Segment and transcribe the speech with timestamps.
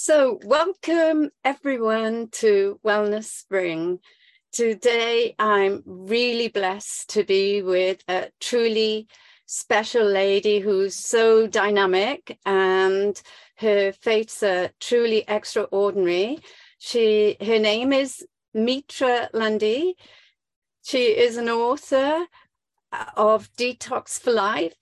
[0.00, 3.98] So, welcome everyone to Wellness Spring.
[4.52, 9.08] Today, I'm really blessed to be with a truly
[9.46, 13.20] special lady who's so dynamic and
[13.56, 16.38] her fates are truly extraordinary.
[16.78, 18.24] She, her name is
[18.56, 19.96] Metra Lundy.
[20.84, 22.24] She is an author
[23.16, 24.74] of Detox for Life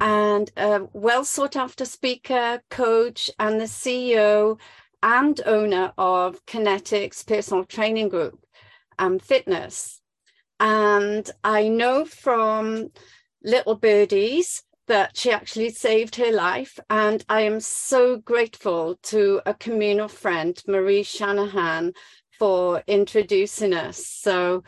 [0.00, 4.58] and a well sought after speaker, coach, and the CEO
[5.02, 8.44] and owner of Kinetics Personal Training Group
[8.98, 10.00] and Fitness.
[10.60, 12.88] And I know from
[13.42, 16.78] Little Birdies that she actually saved her life.
[16.90, 21.92] And I am so grateful to a communal friend, Marie Shanahan,
[22.38, 24.06] for introducing us.
[24.06, 24.64] So,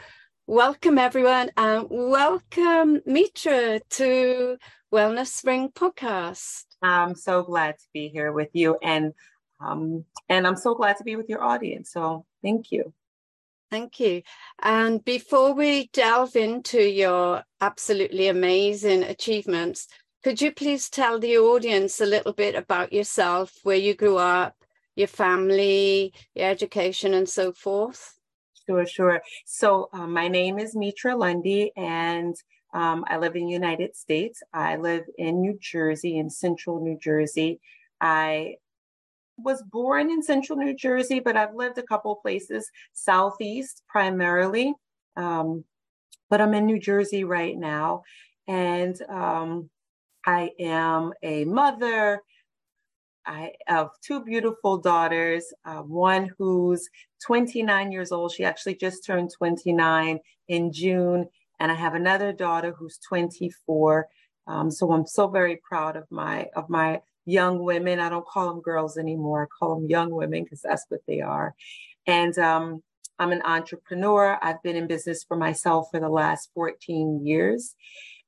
[0.46, 4.56] welcome everyone, and welcome Metra to
[4.92, 6.64] Wellness Spring podcast.
[6.80, 9.12] I'm so glad to be here with you, and
[9.60, 11.90] um, and I'm so glad to be with your audience.
[11.90, 12.92] So, thank you.
[13.72, 14.22] Thank you.
[14.62, 19.88] And before we delve into your absolutely amazing achievements,
[20.22, 24.54] could you please tell the audience a little bit about yourself, where you grew up,
[24.94, 28.15] your family, your education, and so forth?
[28.68, 29.22] Sure, sure.
[29.44, 32.34] So, uh, my name is Metra Lundy, and
[32.74, 34.42] um, I live in the United States.
[34.52, 37.60] I live in New Jersey, in central New Jersey.
[38.00, 38.56] I
[39.38, 44.74] was born in central New Jersey, but I've lived a couple places, southeast primarily.
[45.16, 45.64] Um,
[46.30, 48.02] but I'm in New Jersey right now.
[48.48, 49.70] And um,
[50.26, 52.22] I am a mother.
[53.26, 56.88] I have two beautiful daughters, uh, one who's
[57.24, 58.32] 29 years old.
[58.32, 61.28] She actually just turned 29 in June.
[61.58, 64.08] And I have another daughter who's 24.
[64.46, 67.98] Um, so I'm so very proud of my of my young women.
[67.98, 69.44] I don't call them girls anymore.
[69.44, 71.54] I call them young women because that's what they are.
[72.06, 72.82] And um,
[73.18, 74.38] I'm an entrepreneur.
[74.40, 77.74] I've been in business for myself for the last 14 years.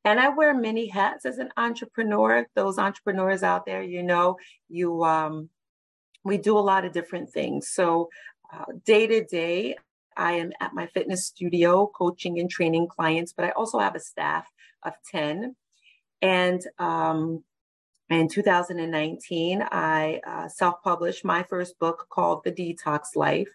[0.05, 2.47] And I wear many hats as an entrepreneur.
[2.55, 4.37] Those entrepreneurs out there, you know,
[4.69, 5.51] you um,
[6.25, 7.69] we do a lot of different things.
[7.69, 8.09] So
[8.53, 9.77] uh, day to day,
[10.17, 14.01] I am at my fitness studio coaching and training clients, but I also have a
[14.01, 14.47] staff
[14.83, 15.55] of 10.
[16.23, 17.45] And um,
[18.11, 23.49] in 2019, I uh, self published my first book called The Detox Life.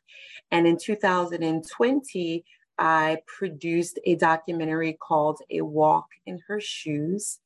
[0.51, 2.45] And in 2020,
[2.78, 7.39] I produced a documentary called A Walk in Her Shoes.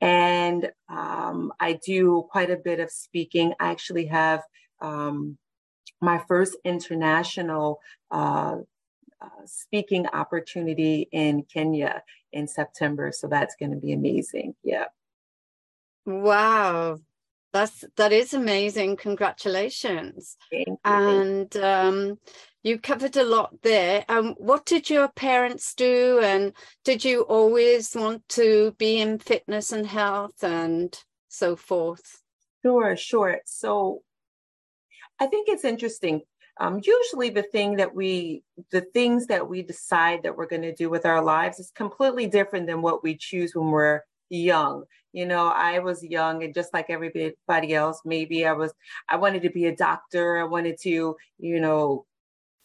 [0.00, 3.54] And um, I do quite a bit of speaking.
[3.60, 4.42] I actually have
[4.80, 5.38] um,
[6.00, 8.56] my first international uh,
[9.20, 12.02] uh, speaking opportunity in Kenya
[12.32, 13.12] in September.
[13.12, 14.54] So that's going to be amazing.
[14.64, 14.86] Yeah.
[16.04, 16.98] Wow.
[17.52, 18.96] That's that is amazing.
[18.96, 20.36] Congratulations.
[20.84, 22.18] And um,
[22.62, 24.04] you covered a lot there.
[24.08, 26.20] Um, what did your parents do?
[26.22, 26.52] And
[26.84, 30.96] did you always want to be in fitness and health and
[31.28, 32.20] so forth?
[32.64, 33.40] Sure, sure.
[33.44, 34.02] So
[35.18, 36.22] I think it's interesting.
[36.60, 40.74] Um, usually the thing that we the things that we decide that we're going to
[40.74, 45.26] do with our lives is completely different than what we choose when we're young you
[45.26, 48.72] know i was young and just like everybody else maybe i was
[49.08, 52.06] i wanted to be a doctor i wanted to you know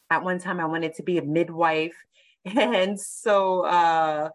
[0.09, 1.95] at one time i wanted to be a midwife
[2.45, 4.29] and so uh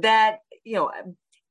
[0.00, 0.90] that you know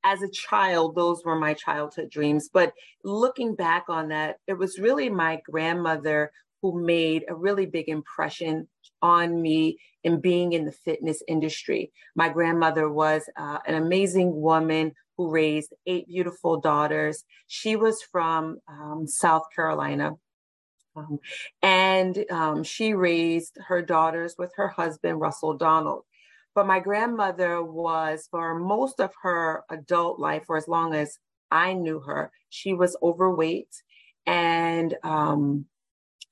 [0.04, 2.72] as a child those were my childhood dreams but
[3.04, 6.30] looking back on that it was really my grandmother
[6.64, 8.66] who made a really big impression
[9.02, 11.92] on me in being in the fitness industry.
[12.16, 17.24] My grandmother was uh, an amazing woman who raised eight beautiful daughters.
[17.48, 20.12] She was from um, South Carolina.
[20.96, 21.18] Um,
[21.62, 26.04] and um, she raised her daughters with her husband, Russell Donald.
[26.54, 31.18] But my grandmother was, for most of her adult life, for as long as
[31.50, 33.82] I knew her, she was overweight
[34.26, 35.66] and um,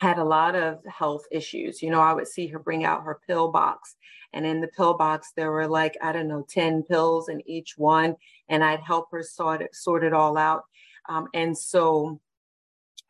[0.00, 1.82] had a lot of health issues.
[1.82, 3.96] You know, I would see her bring out her pill box,
[4.32, 7.74] and in the pill box there were like I don't know ten pills in each
[7.76, 8.16] one,
[8.48, 10.64] and I'd help her sort it sort it all out.
[11.08, 12.20] Um, and so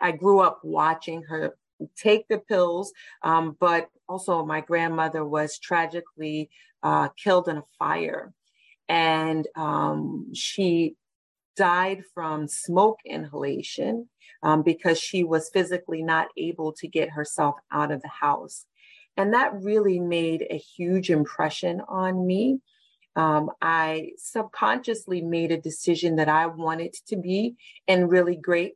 [0.02, 1.56] I grew up watching her
[1.96, 6.50] take the pills, um, but also my grandmother was tragically
[6.82, 8.32] uh, killed in a fire,
[8.88, 10.96] and um, she
[11.56, 14.08] died from smoke inhalation
[14.42, 18.66] um, because she was physically not able to get herself out of the house.
[19.16, 22.60] And that really made a huge impression on me.
[23.14, 27.56] Um, I subconsciously made a decision that I wanted to be
[27.86, 28.74] in really great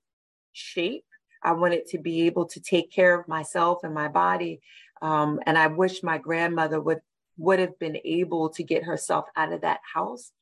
[0.52, 1.06] shape.
[1.46, 4.60] I wanted to be able to take care of myself and my body.
[5.00, 7.00] Um, and I wish my grandmother would
[7.38, 10.32] would have been able to get herself out of that house.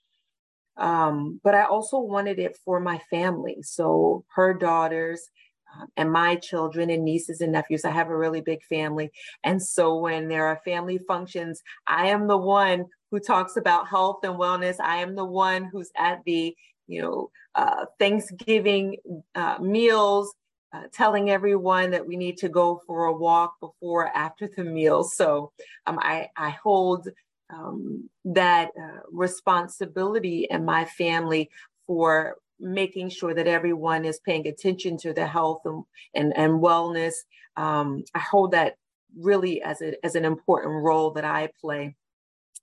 [0.77, 3.59] Um, but I also wanted it for my family.
[3.63, 5.29] So her daughters
[5.75, 7.85] um, and my children and nieces and nephews.
[7.85, 9.11] I have a really big family.
[9.43, 14.21] And so when there are family functions, I am the one who talks about health
[14.23, 14.81] and wellness.
[14.81, 16.55] I am the one who's at the,
[16.87, 18.97] you know, uh, Thanksgiving
[19.35, 20.33] uh, meals
[20.75, 24.65] uh, telling everyone that we need to go for a walk before or after the
[24.65, 25.05] meal.
[25.05, 25.53] So
[25.87, 27.09] um, I, I hold
[27.49, 31.51] um, that uh, responsibility in my family
[31.87, 35.85] for making sure that everyone is paying attention to their health and,
[36.15, 37.15] and, and wellness.
[37.57, 38.77] Um, I hold that
[39.17, 41.95] really as, a, as an important role that I play.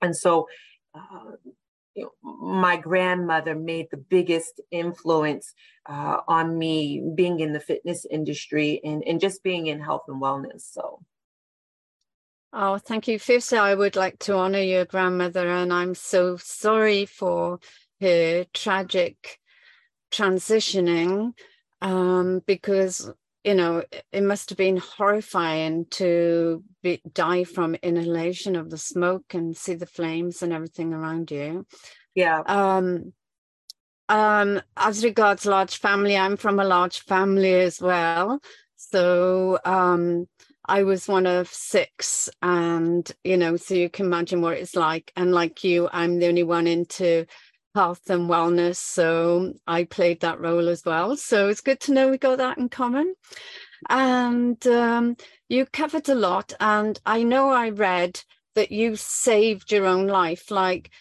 [0.01, 0.47] And so
[0.93, 1.31] uh,
[2.23, 5.53] my grandmother made the biggest influence
[5.87, 10.21] uh, on me being in the fitness industry and, and just being in health and
[10.21, 10.61] wellness.
[10.61, 11.01] So.
[12.53, 13.17] Oh, thank you.
[13.17, 17.59] Firstly, I would like to honor your grandmother, and I'm so sorry for
[18.01, 19.39] her tragic
[20.11, 21.33] transitioning
[21.81, 23.09] um, because,
[23.43, 29.33] you know, it must have been horrifying to be, die from inhalation of the smoke
[29.33, 31.65] and see the flames and everything around you.
[32.13, 32.41] Yeah.
[32.45, 33.13] Um,
[34.09, 38.41] um, as regards large family, I'm from a large family as well.
[38.75, 40.27] So um,
[40.67, 45.11] I was one of six, and you know, so you can imagine what it's like.
[45.15, 47.25] And like you, I'm the only one into
[47.73, 51.15] health and wellness, so I played that role as well.
[51.15, 53.15] So it's good to know we got that in common.
[53.89, 55.17] And um,
[55.49, 58.21] you covered a lot, and I know I read
[58.55, 60.51] that you saved your own life.
[60.51, 60.91] Like,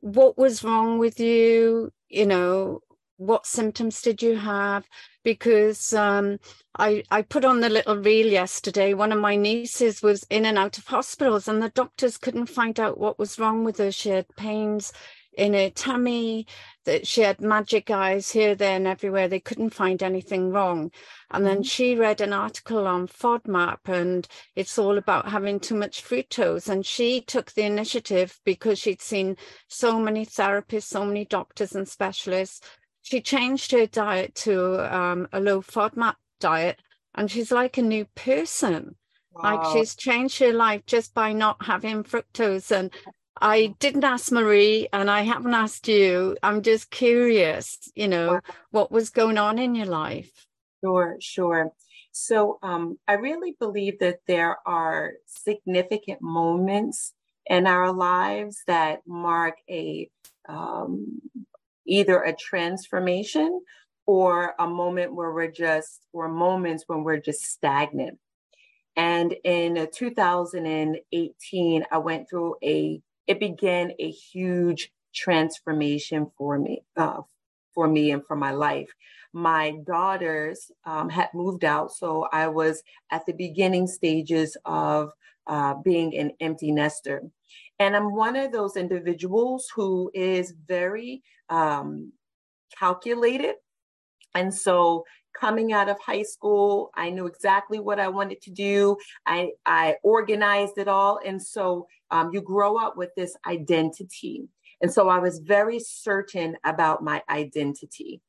[0.00, 1.92] what was wrong with you?
[2.08, 2.80] You know,
[3.16, 4.86] what symptoms did you have?
[5.22, 6.38] Because um,
[6.76, 8.94] I, I put on the little reel yesterday.
[8.94, 12.80] One of my nieces was in and out of hospitals, and the doctors couldn't find
[12.80, 13.92] out what was wrong with her.
[13.92, 14.92] She had pains
[15.36, 16.46] in her tummy,
[16.84, 19.28] that she had magic eyes here, there, and everywhere.
[19.28, 20.90] They couldn't find anything wrong.
[21.30, 21.62] And then mm-hmm.
[21.62, 26.68] she read an article on FODMAP, and it's all about having too much fructose.
[26.68, 29.36] And she took the initiative because she'd seen
[29.68, 32.60] so many therapists, so many doctors and specialists.
[33.02, 36.80] She changed her diet to um, a low FODMAP diet,
[37.14, 38.96] and she's like a new person.
[39.32, 39.56] Wow.
[39.56, 42.70] Like she's changed her life just by not having fructose.
[42.70, 42.92] And
[43.40, 46.36] I didn't ask Marie and I haven't asked you.
[46.42, 48.40] I'm just curious, you know,
[48.70, 50.46] what was going on in your life?
[50.82, 51.72] Sure, sure.
[52.12, 57.12] So um, I really believe that there are significant moments
[57.46, 60.08] in our lives that mark a
[60.48, 61.20] um,
[61.86, 63.60] either a transformation
[64.06, 68.18] or a moment where we're just, or moments when we're just stagnant.
[68.96, 77.20] And in 2018, I went through a it began a huge transformation for me, uh,
[77.74, 78.90] for me and for my life.
[79.32, 85.12] My daughters um, had moved out, so I was at the beginning stages of
[85.46, 87.22] uh, being an empty nester.
[87.78, 92.12] And I'm one of those individuals who is very um,
[92.78, 93.56] calculated.
[94.34, 95.04] And so
[95.38, 98.96] coming out of high school, I knew exactly what I wanted to do.
[99.26, 101.20] I, I organized it all.
[101.24, 104.48] And so um, you grow up with this identity.
[104.80, 108.20] And so I was very certain about my identity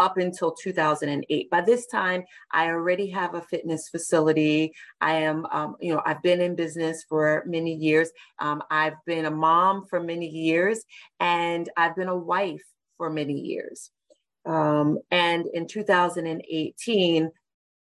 [0.00, 1.50] up until 2008.
[1.50, 4.72] By this time, I already have a fitness facility.
[5.00, 8.10] I am, um, you know, I've been in business for many years.
[8.38, 10.82] Um, I've been a mom for many years,
[11.20, 12.64] and I've been a wife
[12.96, 13.90] for many years.
[14.46, 17.30] Um, and in 2018,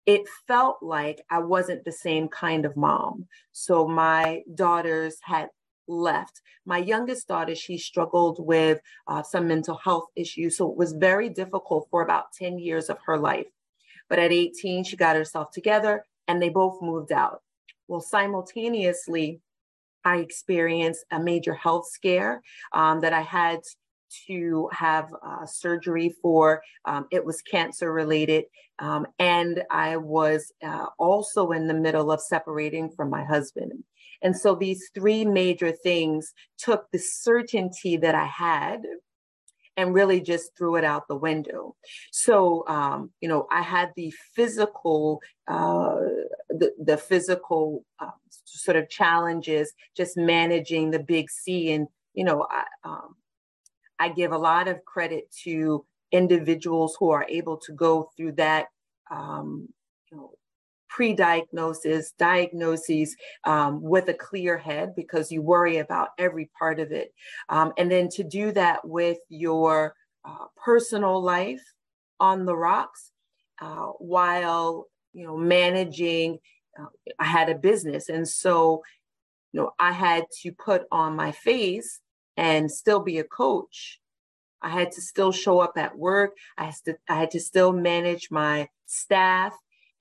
[0.06, 3.28] it felt like I wasn't the same kind of mom.
[3.52, 5.50] So my daughters had
[5.88, 6.42] left.
[6.66, 10.58] My youngest daughter, she struggled with uh, some mental health issues.
[10.58, 13.48] So it was very difficult for about 10 years of her life.
[14.10, 17.42] But at 18, she got herself together and they both moved out.
[17.88, 19.42] Well, simultaneously,
[20.06, 22.42] I experienced a major health scare
[22.74, 23.60] um, that I had
[24.27, 26.62] to have uh, surgery for.
[26.86, 28.46] Um, it was cancer related.
[28.79, 33.84] Um, and I was uh, also in the middle of separating from my husband.
[34.22, 38.84] And so these three major things took the certainty that I had
[39.75, 41.75] and really just threw it out the window.
[42.12, 45.96] So, um, you know, I had the physical, uh,
[46.50, 48.12] the, the physical uh,
[48.46, 51.72] sort of challenges, just managing the big C.
[51.72, 53.15] And, you know, I, um,
[54.03, 58.65] I give a lot of credit to individuals who are able to go through that
[59.10, 59.69] um,
[60.12, 60.29] you
[60.89, 67.13] pre-diagnosis, diagnoses um, with a clear head because you worry about every part of it.
[67.48, 69.95] Um, and then to do that with your
[70.25, 71.63] uh, personal life
[72.19, 73.12] on the rocks
[73.62, 76.39] uh, while, you know, managing,
[76.77, 76.86] uh,
[77.17, 78.10] I had a business.
[78.10, 78.83] And so,
[79.53, 82.01] you know, I had to put on my face
[82.38, 84.00] and still be a coach.
[84.62, 86.38] I had to still show up at work.
[86.58, 89.54] I had to, I had to still manage my staff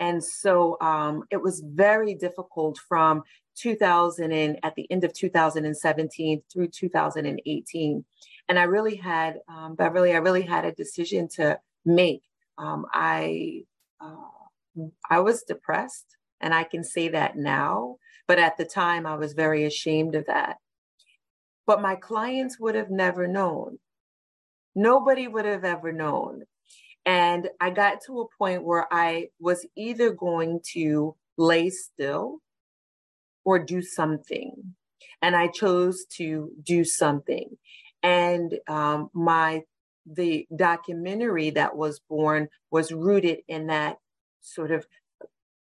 [0.03, 3.23] and so um, it was very difficult from
[3.55, 8.05] 2000 and at the end of 2017 through 2018.
[8.49, 12.23] And I really had, um, Beverly, I really had a decision to make.
[12.59, 13.62] Um, I,
[14.01, 19.15] uh, I was depressed and I can say that now, but at the time I
[19.15, 20.57] was very ashamed of that.
[21.66, 23.78] But my clients would have never known.
[24.75, 26.45] Nobody would have ever known
[27.04, 32.38] and I got to a point where I was either going to lay still
[33.45, 34.75] or do something.
[35.21, 37.57] And I chose to do something.
[38.02, 39.62] And um, my
[40.04, 43.99] the documentary that was born was rooted in that
[44.40, 44.85] sort of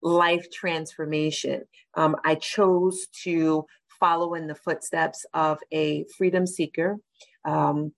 [0.02, 1.62] life transformation.
[1.94, 3.66] Um, I chose to
[4.02, 6.98] follow in the footsteps of a freedom seeker.
[7.44, 7.92] Um,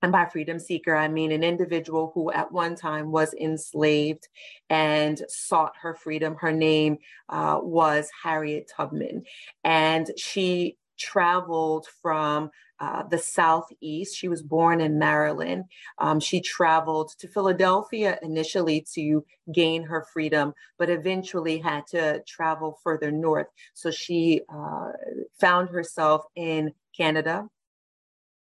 [0.00, 4.26] and by freedom seeker, I mean an individual who at one time was enslaved
[4.70, 6.34] and sought her freedom.
[6.40, 6.96] Her name
[7.28, 9.24] uh, was Harriet Tubman.
[9.62, 14.16] And she traveled from uh, the Southeast.
[14.16, 15.64] She was born in Maryland.
[15.98, 22.78] Um, she traveled to Philadelphia initially to gain her freedom, but eventually had to travel
[22.84, 23.48] further north.
[23.74, 24.92] So she uh,
[25.40, 27.48] found herself in Canada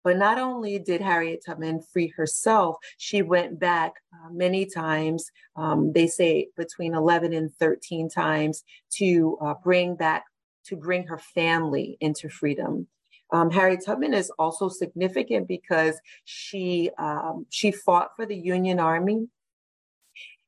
[0.08, 5.92] but not only did Harriet Tubman free herself, she went back uh, many times, um,
[5.92, 10.24] they say between 11 and 13 times, to uh, bring back,
[10.68, 12.88] to bring her family into freedom.
[13.32, 19.28] Um, Harriet Tubman is also significant because she um, she fought for the Union Army,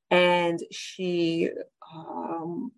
[0.09, 1.49] and she
[1.93, 2.71] um,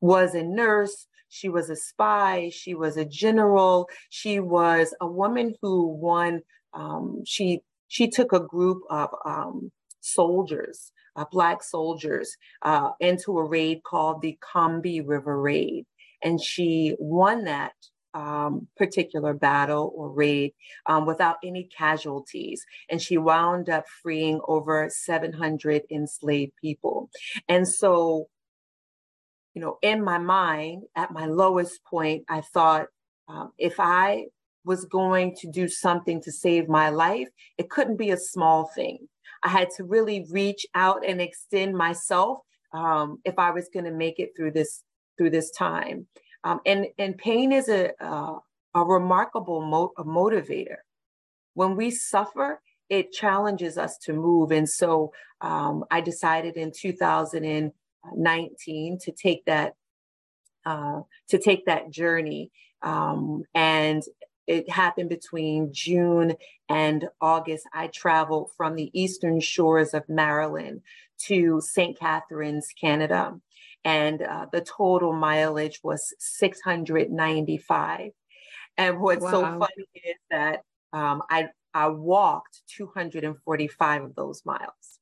[0.00, 1.06] was a nurse.
[1.28, 2.50] She was a spy.
[2.52, 3.88] She was a general.
[4.10, 6.42] She was a woman who won.
[6.74, 9.70] Um, she she took a group of um,
[10.00, 15.86] soldiers, uh, black soldiers, uh, into a raid called the Combahee River Raid,
[16.22, 17.72] and she won that
[18.14, 20.52] um, particular battle or raid
[20.86, 22.64] um, without any casualties.
[22.90, 27.10] And she wound up freeing over 700 enslaved people.
[27.48, 28.28] And so
[29.58, 32.86] you know, in my mind, at my lowest point, I thought
[33.26, 34.26] um, if I
[34.64, 39.08] was going to do something to save my life, it couldn't be a small thing.
[39.42, 42.38] I had to really reach out and extend myself
[42.72, 44.84] um, if I was going to make it through this
[45.18, 46.06] through this time.
[46.44, 48.38] Um, and and pain is a uh,
[48.74, 50.76] a remarkable mo- a motivator.
[51.54, 54.52] When we suffer, it challenges us to move.
[54.52, 59.74] And so um, I decided in 2019 to take that
[60.64, 64.02] uh, to take that journey um, and
[64.46, 66.34] it happened between June
[66.68, 67.66] and August.
[67.72, 70.82] I traveled from the eastern shores of Maryland
[71.26, 71.98] to St.
[71.98, 73.38] Catharines, Canada,
[73.88, 78.10] and uh, the total mileage was 695.
[78.76, 79.30] And what's wow.
[79.30, 80.60] so funny is that
[80.92, 84.98] um, I I walked 245 of those miles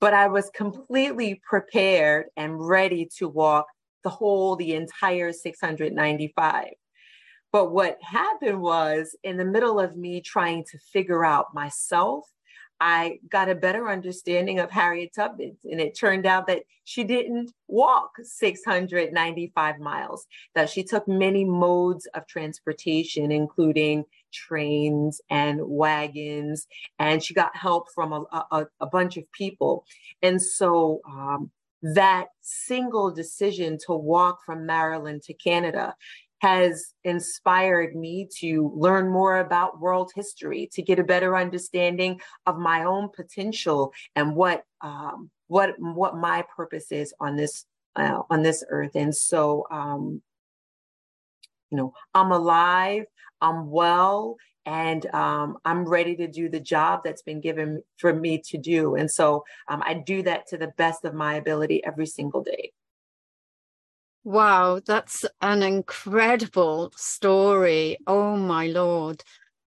[0.00, 3.66] but I was completely prepared and ready to walk
[4.04, 6.66] the whole, the entire 695.
[7.50, 12.24] But what happened was in the middle of me trying to figure out myself,
[12.80, 15.56] I got a better understanding of Harriet Tubman.
[15.64, 22.06] And it turned out that she didn't walk 695 miles, that she took many modes
[22.14, 26.66] of transportation, including trains and wagons,
[26.98, 29.84] and she got help from a, a, a bunch of people.
[30.22, 31.50] And so um,
[31.82, 35.94] that single decision to walk from Maryland to Canada
[36.40, 42.58] has inspired me to learn more about world history, to get a better understanding of
[42.58, 47.64] my own potential and what um, what what my purpose is on this
[47.96, 48.94] uh, on this earth.
[48.94, 50.22] And so, um,
[51.70, 53.04] you know, I'm alive,
[53.40, 58.40] I'm well, and um, I'm ready to do the job that's been given for me
[58.46, 58.94] to do.
[58.94, 62.72] And so, um, I do that to the best of my ability every single day.
[64.24, 67.98] Wow, that's an incredible story.
[68.06, 69.22] Oh my lord.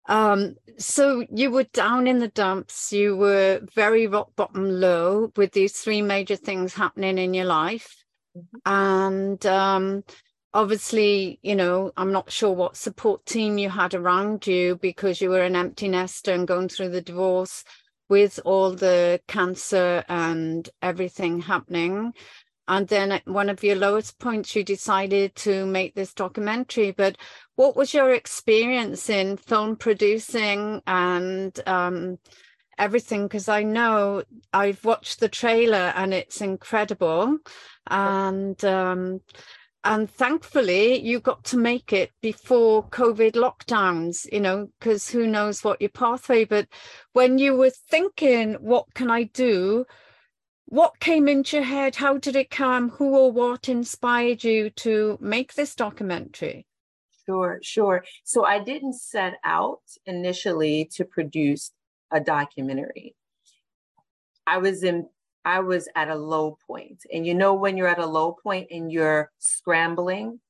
[0.06, 5.52] Um, so you were down in the dumps, you were very rock bottom low with
[5.52, 8.04] these three major things happening in your life.
[8.36, 8.58] Mm-hmm.
[8.66, 10.04] And um,
[10.52, 15.30] obviously, you know, I'm not sure what support team you had around you because you
[15.30, 17.64] were an empty nester and going through the divorce
[18.10, 22.12] with all the cancer and everything happening.
[22.66, 26.92] And then at one of your lowest points, you decided to make this documentary.
[26.92, 27.18] But
[27.56, 32.18] what was your experience in film producing and um,
[32.78, 33.24] everything?
[33.24, 37.38] Because I know I've watched the trailer and it's incredible.
[37.86, 39.20] And um,
[39.84, 45.62] and thankfully you got to make it before covid lockdowns you know because who knows
[45.62, 46.66] what your pathway but
[47.12, 49.84] when you were thinking what can i do
[50.66, 55.18] what came into your head how did it come who or what inspired you to
[55.20, 56.66] make this documentary
[57.26, 61.72] sure sure so i didn't set out initially to produce
[62.10, 63.14] a documentary
[64.46, 65.06] i was in
[65.44, 67.04] I was at a low point.
[67.12, 70.40] And you know, when you're at a low point and you're scrambling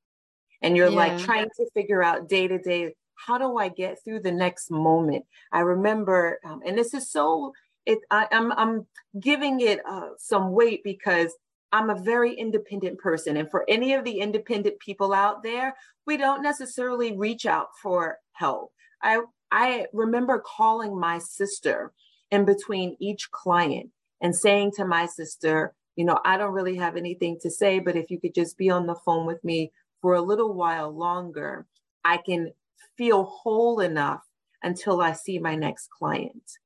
[0.62, 0.97] and you're yeah.
[0.97, 4.71] like trying to figure out day to day, how do I get through the next
[4.71, 5.25] moment?
[5.52, 7.52] I remember, um, and this is so,
[7.86, 8.86] it, I, am I'm, I'm
[9.20, 11.34] giving it uh, some weight because
[11.72, 13.36] I'm a very independent person.
[13.36, 15.74] And for any of the independent people out there,
[16.06, 18.72] we don't necessarily reach out for help.
[19.02, 21.92] I, I remember calling my sister
[22.30, 26.96] in between each client and saying to my sister, you know, I don't really have
[26.96, 30.14] anything to say, but if you could just be on the phone with me for
[30.14, 31.66] a little while longer,
[32.04, 32.52] I can
[32.96, 34.22] feel whole enough
[34.62, 36.58] until I see my next client.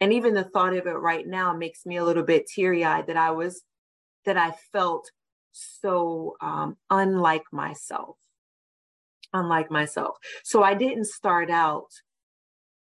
[0.00, 3.06] And even the thought of it right now makes me a little bit teary eyed
[3.06, 3.62] that I was,
[4.24, 5.10] that I felt
[5.52, 8.16] so um, unlike myself.
[9.32, 10.16] Unlike myself.
[10.44, 11.88] So I didn't start out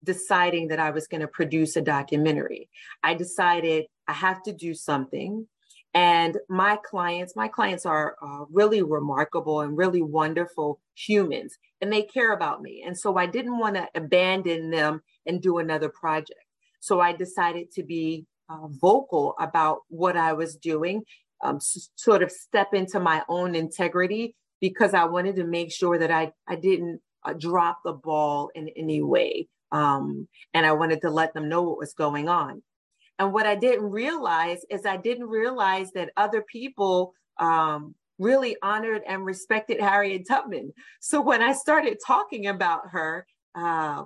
[0.04, 2.68] deciding that I was going to produce a documentary.
[3.02, 5.46] I decided I have to do something.
[5.94, 12.02] And my clients, my clients are uh, really remarkable and really wonderful humans, and they
[12.02, 12.82] care about me.
[12.84, 16.43] And so I didn't want to abandon them and do another project.
[16.84, 21.02] So I decided to be uh, vocal about what I was doing,
[21.42, 25.98] um, s- sort of step into my own integrity because I wanted to make sure
[25.98, 29.48] that I, I didn't uh, drop the ball in any way.
[29.72, 32.62] Um, and I wanted to let them know what was going on.
[33.18, 39.00] And what I didn't realize is I didn't realize that other people um, really honored
[39.08, 40.74] and respected Harriet Tubman.
[41.00, 44.04] So when I started talking about her, uh,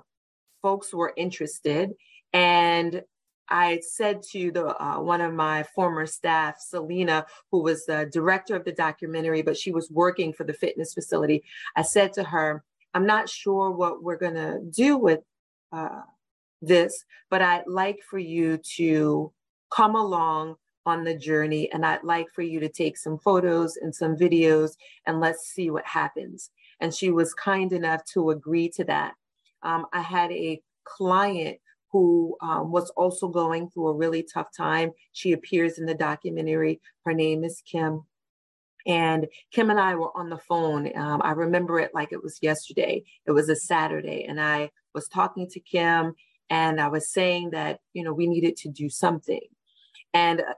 [0.61, 1.91] folks were interested.
[2.33, 3.03] And
[3.49, 8.55] I said to the uh, one of my former staff, Selena, who was the director
[8.55, 11.43] of the documentary, but she was working for the fitness facility.
[11.75, 12.63] I said to her,
[12.93, 15.21] "I'm not sure what we're gonna do with
[15.71, 16.01] uh,
[16.61, 19.31] this, but I'd like for you to
[19.71, 23.93] come along on the journey and I'd like for you to take some photos and
[23.93, 24.71] some videos
[25.05, 26.49] and let's see what happens.
[26.79, 29.13] And she was kind enough to agree to that.
[29.61, 31.59] Um, I had a client
[31.91, 34.91] who um, was also going through a really tough time.
[35.13, 36.81] She appears in the documentary.
[37.05, 38.03] Her name is Kim.
[38.85, 40.95] And Kim and I were on the phone.
[40.95, 43.03] Um, I remember it like it was yesterday.
[43.25, 44.25] It was a Saturday.
[44.27, 46.13] And I was talking to Kim
[46.49, 49.41] and I was saying that, you know, we needed to do something.
[50.13, 50.53] And, uh,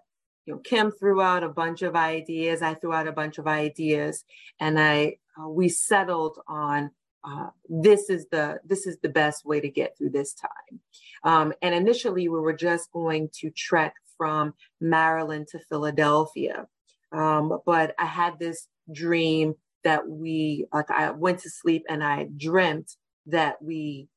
[0.46, 2.62] you know, Kim threw out a bunch of ideas.
[2.62, 4.24] I threw out a bunch of ideas
[4.60, 6.92] and I, uh, we settled on
[7.24, 10.80] uh, this is the this is the best way to get through this time.
[11.24, 16.68] Um, and initially, we were just going to trek from Maryland to Philadelphia,
[17.12, 20.90] um, but I had this dream that we like.
[20.92, 22.96] I went to sleep and I dreamt
[23.28, 24.08] that we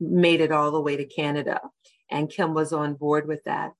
[0.00, 1.60] made it all the way to Canada.
[2.10, 3.72] And Kim was on board with that.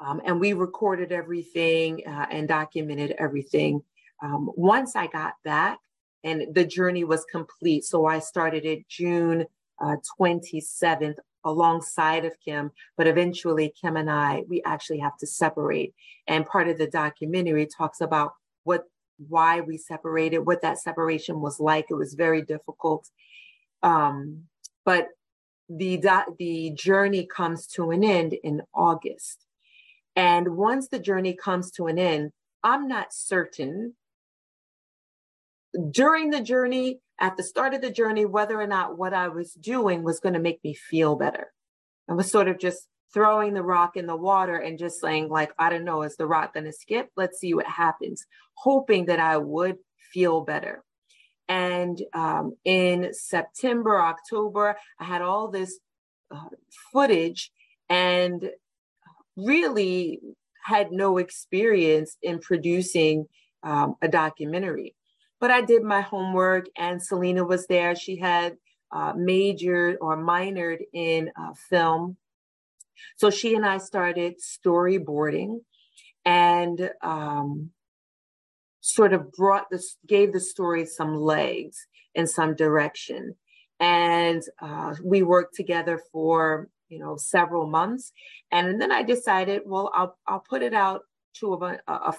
[0.00, 3.82] Um, and we recorded everything uh, and documented everything.
[4.22, 5.78] Um, once I got back,
[6.24, 7.84] and the journey was complete.
[7.84, 9.46] So I started it June
[9.80, 15.94] uh, 27th alongside of Kim, but eventually Kim and I, we actually have to separate.
[16.26, 18.32] And part of the documentary talks about
[18.64, 18.84] what,
[19.28, 21.86] why we separated, what that separation was like.
[21.90, 23.08] It was very difficult.
[23.82, 24.44] Um,
[24.84, 25.08] but
[25.68, 26.00] the
[26.38, 29.44] the journey comes to an end in August.
[30.16, 32.32] And once the journey comes to an end,
[32.64, 33.94] I'm not certain
[35.90, 39.52] during the journey, at the start of the journey, whether or not what I was
[39.54, 41.52] doing was going to make me feel better.
[42.08, 45.52] I was sort of just throwing the rock in the water and just saying, like,
[45.58, 47.10] I don't know, is the rock going to skip?
[47.16, 49.78] Let's see what happens, hoping that I would
[50.12, 50.84] feel better.
[51.48, 55.78] And um, in September, October, I had all this
[56.30, 56.48] uh,
[56.92, 57.50] footage
[57.88, 58.50] and
[59.36, 60.20] really
[60.64, 63.26] had no experience in producing
[63.62, 64.94] um, a documentary.
[65.40, 67.94] But I did my homework, and Selena was there.
[67.94, 68.56] She had
[68.90, 72.16] uh, majored or minored in uh, film.
[73.16, 75.60] So she and I started storyboarding
[76.24, 77.70] and um,
[78.80, 83.34] sort of brought this, gave the story some legs and some direction.
[83.78, 88.12] And uh, we worked together for you know several months,
[88.50, 91.02] and then I decided, well, I'll I'll put it out
[91.34, 92.14] to a, a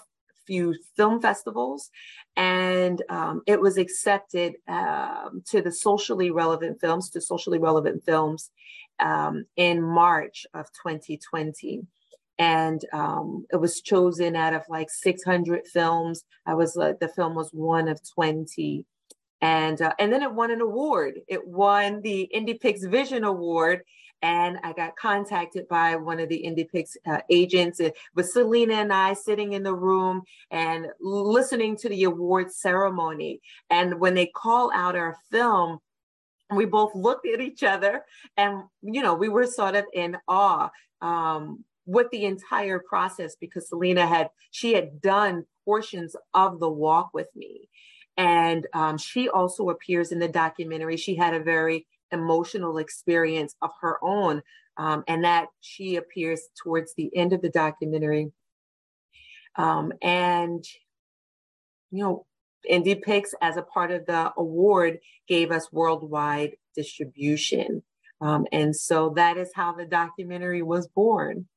[0.50, 1.92] few film festivals,
[2.36, 8.50] and um, it was accepted um, to the socially relevant films, to socially relevant films,
[9.00, 11.82] um, in March of 2020.
[12.40, 16.24] And um, it was chosen out of like 600 films.
[16.48, 18.86] I was uh, the film was one of 20
[19.42, 21.20] and uh, and then it won an award.
[21.28, 23.84] It won the IndiePix Vision Award,
[24.22, 27.80] and I got contacted by one of the IndiePix uh, agents
[28.16, 33.40] with Selena and I sitting in the room and listening to the award ceremony.
[33.70, 35.80] And when they call out our film,
[36.52, 38.04] we both looked at each other
[38.36, 40.70] and you know we were sort of in awe
[41.02, 47.12] um, with the entire process because Selena had she had done portions of the walk
[47.14, 47.70] with me
[48.18, 50.98] and um, she also appears in the documentary.
[50.98, 54.42] She had a very emotional experience of her own,
[54.78, 58.32] um, and that she appears towards the end of the documentary.
[59.56, 60.64] Um, and,
[61.92, 62.26] you know,
[62.70, 67.84] IndiePix, as a part of the award, gave us worldwide distribution.
[68.22, 71.48] Um, and so that is how the documentary was born.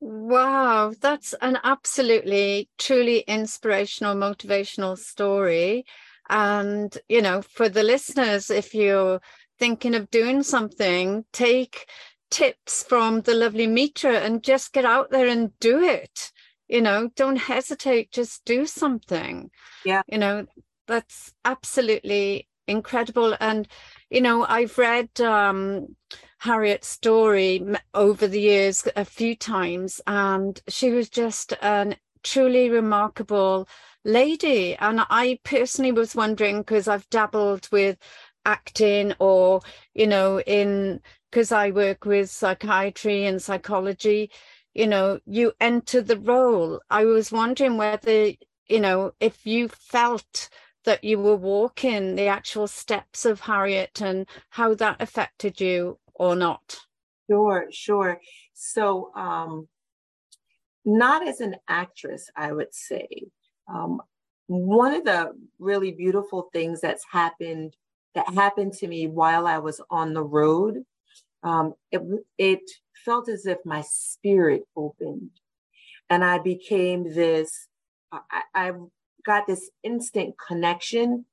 [0.00, 5.84] Wow, that's an absolutely, truly inspirational, motivational story.
[6.28, 9.20] And, you know, for the listeners, if you're
[9.62, 11.88] thinking of doing something, take
[12.32, 16.32] tips from the lovely Metra and just get out there and do it.
[16.66, 19.52] You know, don't hesitate, just do something.
[19.84, 20.02] Yeah.
[20.08, 20.46] You know,
[20.88, 23.36] that's absolutely incredible.
[23.38, 23.68] And,
[24.10, 25.94] you know, I've read um,
[26.38, 31.94] Harriet's story over the years a few times, and she was just a
[32.24, 33.68] truly remarkable
[34.04, 34.74] lady.
[34.74, 37.96] And I personally was wondering because I've dabbled with
[38.44, 39.60] acting or,
[39.94, 41.00] you know, in
[41.30, 44.30] because I work with psychiatry and psychology,
[44.74, 46.80] you know, you enter the role.
[46.90, 48.32] I was wondering whether,
[48.68, 50.50] you know, if you felt
[50.84, 56.36] that you were walking the actual steps of Harriet and how that affected you or
[56.36, 56.80] not?
[57.30, 58.20] Sure, sure.
[58.52, 59.68] So, um,
[60.84, 63.08] not as an actress, I would say.
[63.72, 64.00] Um,
[64.48, 67.74] one of the really beautiful things that's happened
[68.14, 70.84] that happened to me while I was on the road,
[71.42, 72.02] um, it,
[72.38, 72.60] it
[73.04, 75.30] felt as if my spirit opened,
[76.10, 77.68] and I became this.
[78.12, 78.72] I, I
[79.24, 81.24] got this instant connection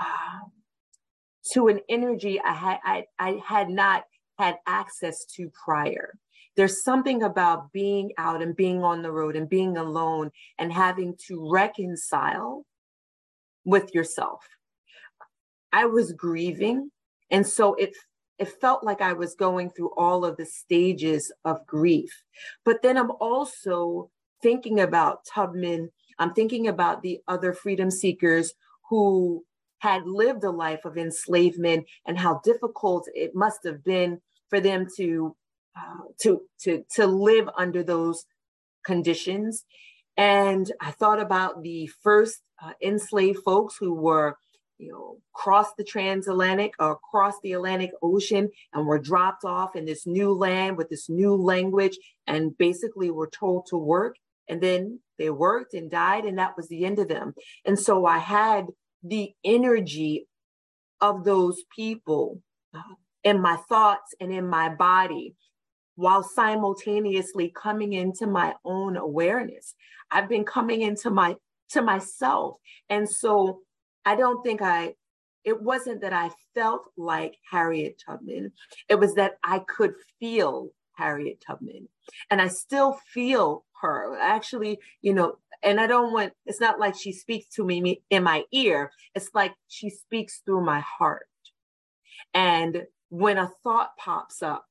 [0.00, 0.46] uh,
[1.52, 4.04] to an energy I had I, I had not
[4.38, 6.14] had access to prior.
[6.56, 11.16] There's something about being out and being on the road and being alone and having
[11.26, 12.64] to reconcile
[13.64, 14.40] with yourself.
[15.76, 16.90] I was grieving.
[17.30, 17.92] And so it
[18.38, 22.12] it felt like I was going through all of the stages of grief.
[22.64, 24.10] But then I'm also
[24.42, 25.90] thinking about Tubman.
[26.18, 28.54] I'm thinking about the other freedom seekers
[28.88, 29.44] who
[29.78, 34.86] had lived a life of enslavement and how difficult it must have been for them
[34.96, 35.36] to
[35.78, 38.24] uh, to to to live under those
[38.90, 39.64] conditions
[40.16, 44.38] and i thought about the first uh, enslaved folks who were
[44.78, 49.84] you know crossed the transatlantic or across the atlantic ocean and were dropped off in
[49.84, 54.16] this new land with this new language and basically were told to work
[54.48, 57.34] and then they worked and died and that was the end of them.
[57.64, 58.66] And so i had
[59.02, 60.26] the energy
[61.00, 62.40] of those people
[62.74, 62.80] uh,
[63.22, 65.34] in my thoughts and in my body
[65.94, 69.74] while simultaneously coming into my own awareness.
[70.10, 71.36] I've been coming into my
[71.70, 72.56] to myself.
[72.88, 73.60] And so
[74.06, 74.94] i don't think i
[75.44, 78.50] it wasn't that i felt like harriet tubman
[78.88, 81.86] it was that i could feel harriet tubman
[82.30, 86.94] and i still feel her actually you know and I don't want, it's not like
[86.96, 88.92] she speaks to me in my ear.
[89.14, 91.26] It's like she speaks through my heart.
[92.34, 94.66] And when a thought pops up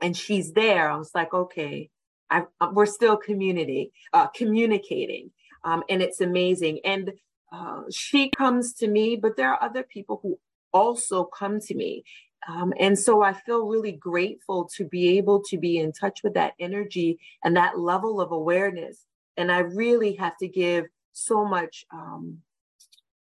[0.00, 1.90] and she's there, I was like, okay,
[2.30, 5.30] I, we're still community, uh, communicating.
[5.64, 6.80] Um, and it's amazing.
[6.84, 7.12] And
[7.52, 10.38] uh, she comes to me, but there are other people who
[10.72, 12.02] also come to me.
[12.48, 16.34] Um, and so I feel really grateful to be able to be in touch with
[16.34, 19.04] that energy and that level of awareness.
[19.36, 22.38] And I really have to give so much, um,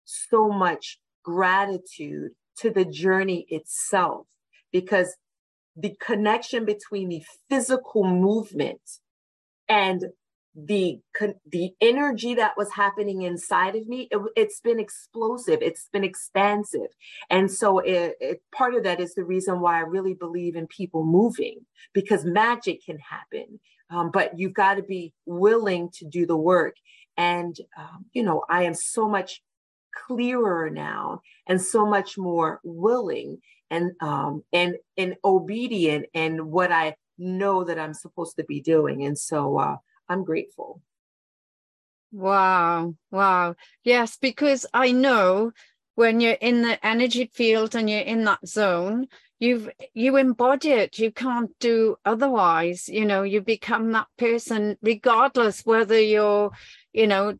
[0.04, 4.26] so much gratitude to the journey itself
[4.72, 5.16] because
[5.76, 8.80] the connection between the physical movement
[9.68, 10.06] and
[10.66, 10.98] the
[11.46, 16.88] the energy that was happening inside of me it, has been explosive it's been expansive.
[17.30, 20.66] And so it, it, part of that is the reason why i really believe in
[20.66, 23.60] people moving because magic can happen.
[23.90, 26.76] Um, but you've got to be willing to do the work.
[27.16, 29.42] And um, you know i am so much
[29.94, 33.38] clearer now and so much more willing
[33.70, 39.04] and um, and and obedient and what i know that i'm supposed to be doing.
[39.04, 39.76] And so uh,
[40.08, 40.82] I'm grateful.
[42.12, 42.94] Wow.
[43.10, 43.56] Wow.
[43.84, 45.52] Yes, because I know
[45.94, 50.98] when you're in the energy field and you're in that zone, you've you embody it.
[50.98, 52.88] You can't do otherwise.
[52.88, 56.50] You know, you become that person regardless whether you're,
[56.92, 57.38] you know,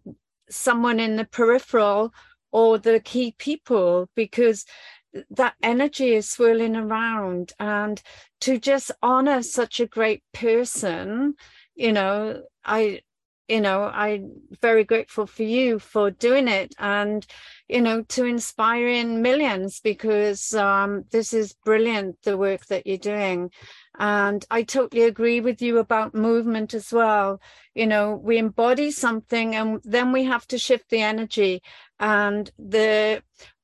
[0.51, 2.13] someone in the peripheral
[2.53, 4.65] or the key people, because
[5.31, 8.03] that energy is swirling around and
[8.41, 11.35] to just honor such a great person
[11.79, 13.01] you know i
[13.49, 17.27] you know i'm very grateful for you for doing it and
[17.69, 23.51] you know to inspiring millions because um, this is brilliant the work that you're doing.
[23.99, 27.41] And i totally agree with you about movement as well.
[27.75, 31.63] You know we embody something and then we have to shift the energy
[31.99, 33.23] and the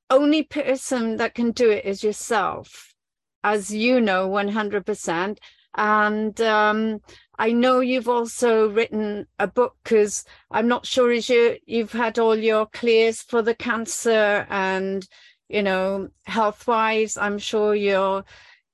[0.09, 2.95] only person that can do it is yourself
[3.43, 5.39] as you know 100%
[5.77, 7.01] and um,
[7.39, 12.19] I know you've also written a book because I'm not sure is you you've had
[12.19, 15.07] all your clears for the cancer and
[15.49, 17.17] you know health wise.
[17.17, 18.25] I'm sure you're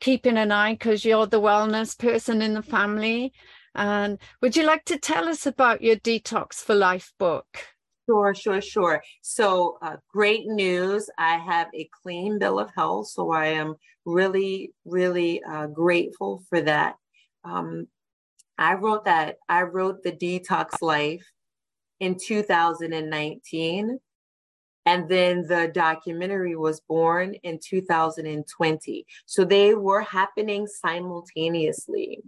[0.00, 3.32] keeping an eye because you're the wellness person in the family.
[3.74, 7.46] And would you like to tell us about your Detox for Life book?
[8.08, 9.02] Sure, sure, sure.
[9.22, 11.08] So, uh, great news.
[11.16, 13.08] I have a clean bill of health.
[13.08, 16.96] So, I am really, really uh, grateful for that.
[17.44, 17.86] Um,
[18.60, 21.24] I wrote that, I wrote The Detox Life
[21.98, 23.98] in 2019.
[24.86, 29.06] And then the documentary was born in 2020.
[29.26, 32.22] So they were happening simultaneously.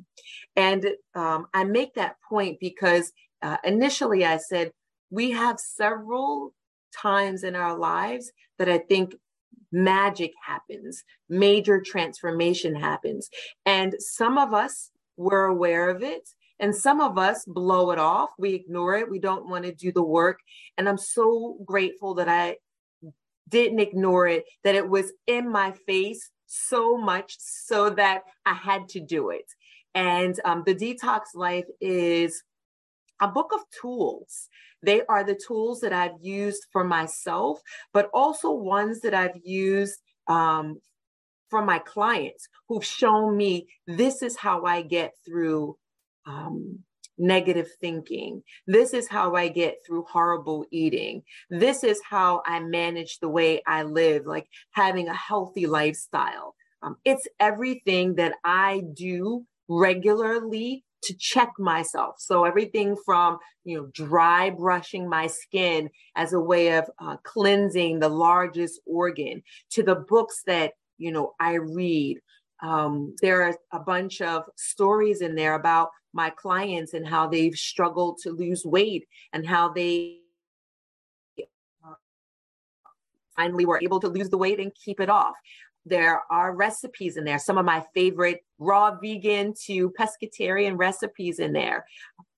[0.56, 4.72] And um, I make that point because uh, initially I said,
[5.10, 6.54] we have several
[6.94, 9.14] times in our lives that I think
[9.72, 13.28] magic happens, major transformation happens.
[13.64, 14.90] And some of us
[15.22, 16.28] we're aware of it.
[16.60, 18.30] And some of us blow it off.
[18.38, 19.10] We ignore it.
[19.10, 20.38] We don't want to do the work.
[20.78, 22.56] And I'm so grateful that I
[23.48, 28.88] didn't ignore it, that it was in my face so much so that I had
[28.90, 29.46] to do it.
[29.94, 32.42] And um, the Detox Life is
[33.20, 34.48] a book of tools.
[34.82, 37.60] They are the tools that I've used for myself,
[37.92, 40.80] but also ones that I've used um,
[41.52, 45.76] from my clients who've shown me this is how I get through
[46.24, 46.78] um,
[47.18, 48.42] negative thinking.
[48.66, 51.24] This is how I get through horrible eating.
[51.50, 56.54] This is how I manage the way I live, like having a healthy lifestyle.
[56.82, 62.14] Um, it's everything that I do regularly to check myself.
[62.18, 67.98] So everything from you know dry brushing my skin as a way of uh, cleansing
[67.98, 72.18] the largest organ to the books that you know, I read.
[72.62, 77.54] Um, there are a bunch of stories in there about my clients and how they've
[77.54, 80.18] struggled to lose weight and how they
[81.84, 81.94] uh,
[83.36, 85.34] finally were able to lose the weight and keep it off.
[85.84, 91.52] There are recipes in there, some of my favorite raw vegan to pescatarian recipes in
[91.52, 91.84] there.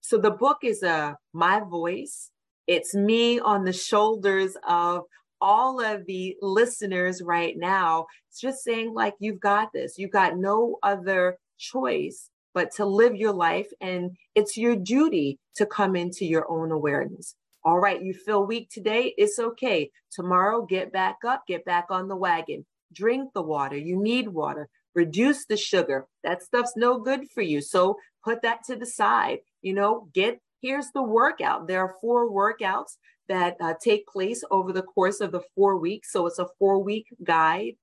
[0.01, 2.31] So the book is a uh, my voice.
[2.67, 5.03] It's me on the shoulders of
[5.41, 9.97] all of the listeners right now it's just saying like you've got this.
[9.97, 15.67] You've got no other choice but to live your life and it's your duty to
[15.67, 17.37] come into your own awareness.
[17.65, 19.15] All right you feel weak today?
[19.17, 19.93] It's okay.
[20.11, 22.67] Tomorrow get back up get back on the wagon.
[22.93, 23.77] Drink the water.
[23.77, 24.69] You need water.
[24.97, 26.09] Reduce the sugar.
[26.25, 27.61] That stuff's no good for you.
[27.61, 29.39] So put that to the side.
[29.63, 31.69] You know get here's the workout.
[31.69, 32.97] There are four workouts
[33.29, 36.13] that uh, take place over the course of the four weeks.
[36.13, 37.75] So it's a four week guide.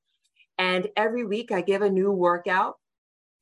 [0.58, 2.75] And every week I give a new workout.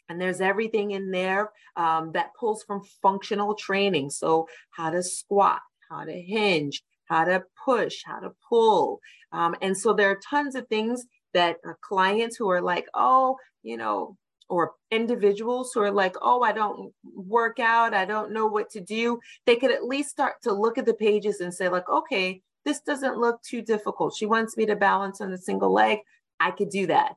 [0.07, 4.09] And there's everything in there um, that pulls from functional training.
[4.09, 5.59] So, how to squat,
[5.91, 9.01] how to hinge, how to push, how to pull.
[9.31, 13.37] Um, and so there are tons of things that uh, clients who are like, oh,
[13.61, 14.17] you know,
[14.49, 18.81] or individuals who are like, oh, I don't work out, I don't know what to
[18.81, 22.41] do, they could at least start to look at the pages and say, like, okay,
[22.65, 24.15] this doesn't look too difficult.
[24.15, 25.99] She wants me to balance on a single leg.
[26.39, 27.15] I could do that.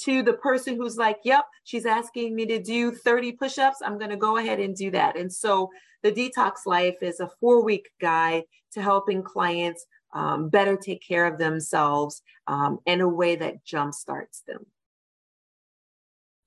[0.00, 3.82] To the person who's like, yep, she's asking me to do 30 push ups.
[3.84, 5.16] I'm going to go ahead and do that.
[5.16, 5.70] And so
[6.02, 11.26] the Detox Life is a four week guide to helping clients um, better take care
[11.26, 14.66] of themselves um, in a way that jumpstarts them.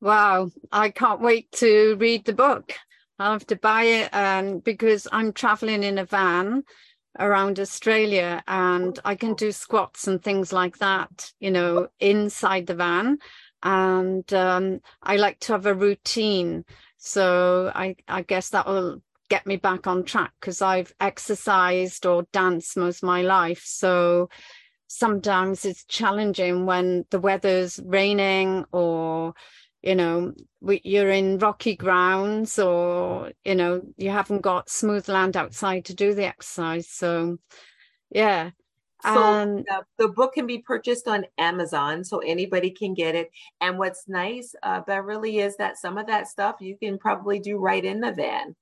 [0.03, 2.73] Wow, I can't wait to read the book.
[3.17, 6.65] I'll have to buy it um, because I'm traveling in a van
[7.17, 12.75] around Australia and I can do squats and things like that, you know, inside the
[12.75, 13.19] van.
[13.63, 16.65] And um, I like to have a routine.
[16.97, 22.27] So I, I guess that will get me back on track because I've exercised or
[22.33, 23.63] danced most of my life.
[23.63, 24.29] So
[24.87, 29.33] sometimes it's challenging when the weather's raining or
[29.83, 35.37] you know we, you're in rocky grounds or you know you haven't got smooth land
[35.37, 37.37] outside to do the exercise so
[38.09, 38.49] yeah
[39.01, 43.31] so um, the, the, book can be purchased on Amazon, so anybody can get it.
[43.59, 47.57] And what's nice, uh, Beverly, is that some of that stuff you can probably do
[47.57, 48.55] right in the van,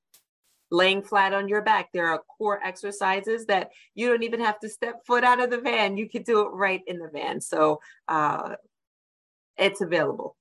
[0.71, 1.89] laying flat on your back.
[1.93, 5.61] There are core exercises that you don't even have to step foot out of the
[5.61, 5.95] van.
[5.95, 7.39] You can do it right in the van.
[7.39, 8.55] So uh,
[9.57, 10.35] it's available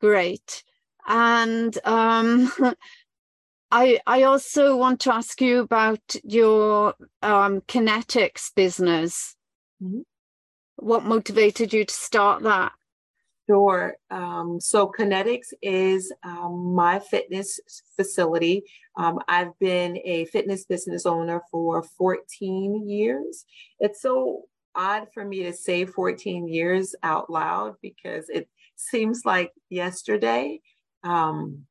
[0.00, 0.62] great.
[1.06, 2.52] And um,
[3.70, 9.36] I I also want to ask you about your um, kinetics business.
[9.82, 10.00] Mm-hmm.
[10.76, 12.72] What motivated you to start that?
[13.48, 13.96] Sure.
[14.10, 17.58] Um, so Kinetics is um, my fitness
[17.96, 18.62] facility.
[18.98, 23.46] Um, I've been a fitness business owner for 14 years.
[23.80, 24.42] It's so
[24.74, 28.48] odd for me to say 14 years out loud because it
[28.78, 30.60] seems like yesterday.
[31.04, 31.66] Um,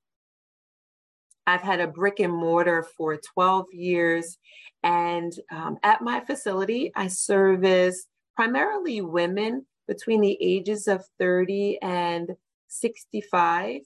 [1.48, 4.38] I've had a brick and mortar for 12 years.
[4.84, 12.36] And um, at my facility, I service primarily women between the ages of 30 and
[12.68, 13.82] 65.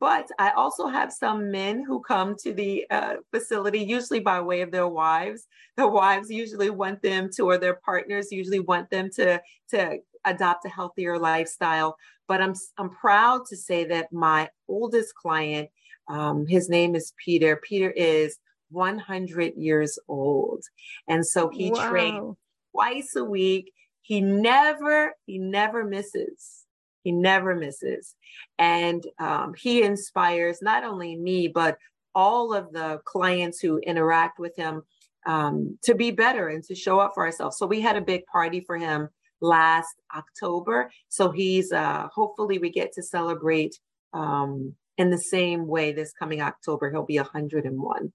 [0.00, 4.60] But I also have some men who come to the uh, facility, usually by way
[4.60, 5.46] of their wives.
[5.76, 10.64] Their wives usually want them to, or their partners usually want them to, to adopt
[10.64, 11.96] a healthier lifestyle.
[12.28, 15.70] But I'm, I'm proud to say that my oldest client,
[16.08, 17.56] um, his name is Peter.
[17.56, 18.38] Peter is
[18.70, 20.62] 100 years old.
[21.08, 21.90] And so he wow.
[21.90, 22.36] trains
[22.72, 23.72] twice a week.
[24.02, 26.64] He never, he never misses.
[27.02, 28.14] He never misses.
[28.58, 31.78] And um, he inspires not only me, but
[32.14, 34.82] all of the clients who interact with him
[35.26, 37.58] um, to be better and to show up for ourselves.
[37.58, 39.08] So we had a big party for him
[39.40, 40.90] last October.
[41.08, 43.78] So he's uh, hopefully we get to celebrate
[44.12, 46.90] um, in the same way this coming October.
[46.90, 48.12] He'll be 101.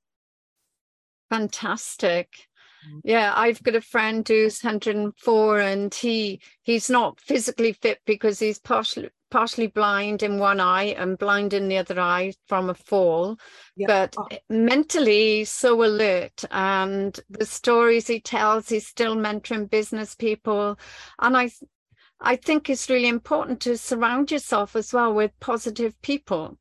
[1.29, 2.29] Fantastic.
[2.87, 2.99] Mm-hmm.
[3.03, 8.59] Yeah, I've got a friend who's 104 and he he's not physically fit because he's
[8.59, 13.35] partially partially blind in one eye and blind in the other eye from a fall,
[13.87, 14.27] but oh.
[14.47, 16.45] mentally so alert.
[16.51, 20.77] And the stories he tells, he's still mentoring business people.
[21.19, 21.49] And I,
[22.21, 26.59] I think it's really important to surround yourself as well with positive people.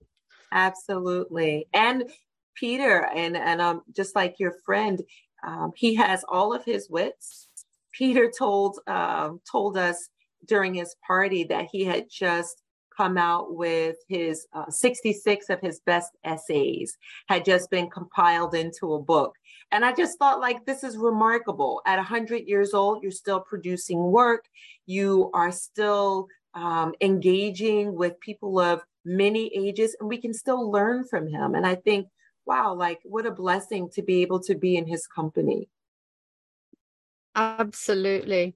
[0.51, 1.69] Absolutely.
[1.75, 2.11] And
[2.55, 5.03] Peter, and and um, just like your friend,
[5.47, 7.49] um, he has all of his wits.
[7.93, 10.09] Peter told uh, told us
[10.47, 12.62] during his party that he had just
[13.03, 16.97] come out with his uh, 66 of his best essays
[17.29, 19.35] had just been compiled into a book.
[19.73, 21.83] And i just thought like this is remarkable.
[21.85, 24.45] At 100 years old you're still producing work.
[24.87, 31.05] You are still um, engaging with people of many ages and we can still learn
[31.05, 31.55] from him.
[31.57, 32.07] And i think
[32.47, 35.69] wow like what a blessing to be able to be in his company.
[37.35, 38.55] Absolutely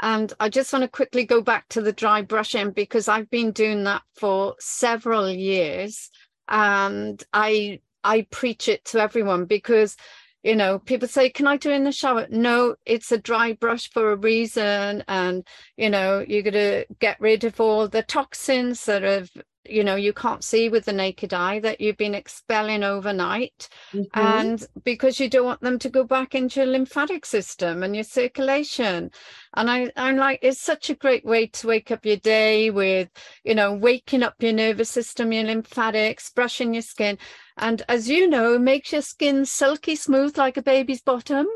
[0.00, 3.52] and I just want to quickly go back to the dry brushing because I've been
[3.52, 6.10] doing that for several years.
[6.48, 9.96] And I I preach it to everyone because
[10.42, 13.90] you know people say can i do in the shower no it's a dry brush
[13.90, 15.42] for a reason and
[15.78, 19.30] you know you're going to get rid of all the toxins that have
[19.66, 23.68] you know you can't see with the naked eye that you've been expelling overnight.
[23.92, 24.20] Mm-hmm.
[24.20, 28.04] and because you don't want them to go back into your lymphatic system and your
[28.04, 29.10] circulation.
[29.56, 33.08] And I, i'm like it's such a great way to wake up your day with
[33.44, 37.18] you know waking up your nervous system your lymphatics brushing your skin.
[37.56, 41.46] And as you know makes your skin silky smooth like a baby's bottom.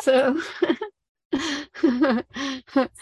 [0.00, 0.40] So.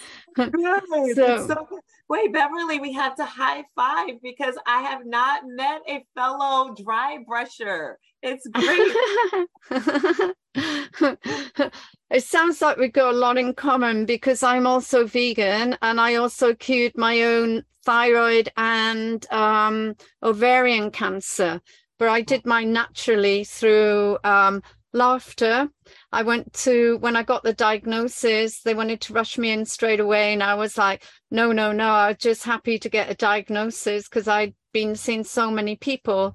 [1.15, 1.81] So, so,
[2.11, 7.19] wait, Beverly, we have to high five because I have not met a fellow dry
[7.27, 7.95] brusher.
[8.21, 8.93] It's great.
[12.11, 16.17] it sounds like we've got a lot in common because I'm also vegan and I
[16.17, 21.61] also cured my own thyroid and um, ovarian cancer.
[22.01, 25.69] But I did mine naturally through um, laughter.
[26.13, 30.01] I went to, when I got the diagnosis, they wanted to rush me in straight
[30.01, 30.33] away.
[30.33, 34.09] And I was like, no, no, no, I was just happy to get a diagnosis
[34.09, 36.35] because I'd been seeing so many people.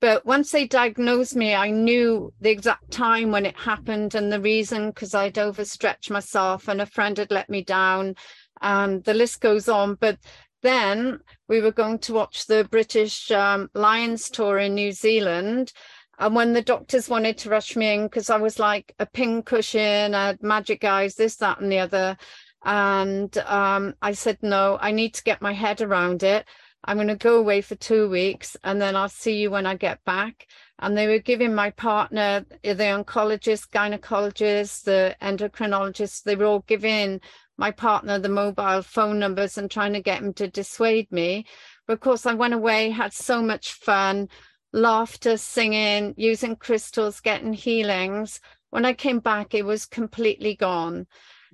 [0.00, 4.40] But once they diagnosed me, I knew the exact time when it happened and the
[4.40, 8.14] reason because I'd overstretched myself and a friend had let me down.
[8.60, 9.94] And the list goes on.
[9.94, 10.18] But
[10.62, 15.72] then we were going to watch the British um, Lions tour in New Zealand.
[16.18, 19.42] And when the doctors wanted to rush me in, because I was like a pin
[19.42, 22.16] cushion, I had magic eyes, this, that, and the other.
[22.64, 26.46] And um, I said, no, I need to get my head around it.
[26.84, 29.74] I'm going to go away for two weeks and then I'll see you when I
[29.74, 30.46] get back.
[30.78, 37.20] And they were giving my partner, the oncologist, gynecologist, the endocrinologist, they were all giving
[37.56, 41.46] my partner the mobile phone numbers and trying to get him to dissuade me.
[41.86, 44.28] But of course, I went away, had so much fun,
[44.76, 48.40] laughter, singing, using crystals, getting healings.
[48.70, 51.06] When I came back, it was completely gone.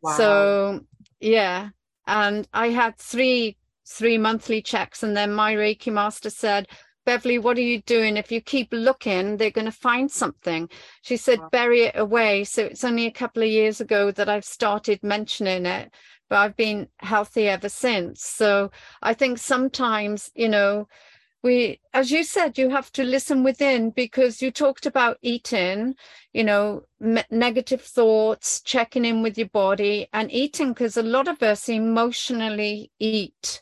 [0.03, 0.16] Wow.
[0.16, 0.81] So,
[1.20, 1.70] yeah.
[2.07, 3.57] And I had three
[3.87, 6.66] three monthly checks and then my reiki master said
[7.05, 8.16] Beverly, what are you doing?
[8.16, 10.68] If you keep looking, they're going to find something.
[11.03, 12.45] She said, bury it away.
[12.45, 15.93] So it's only a couple of years ago that I've started mentioning it,
[16.31, 18.23] but I've been healthy ever since.
[18.23, 18.70] So
[19.03, 20.87] I think sometimes, you know,
[21.43, 25.97] we, as you said, you have to listen within because you talked about eating,
[26.32, 31.43] you know, negative thoughts, checking in with your body and eating because a lot of
[31.43, 33.61] us emotionally eat.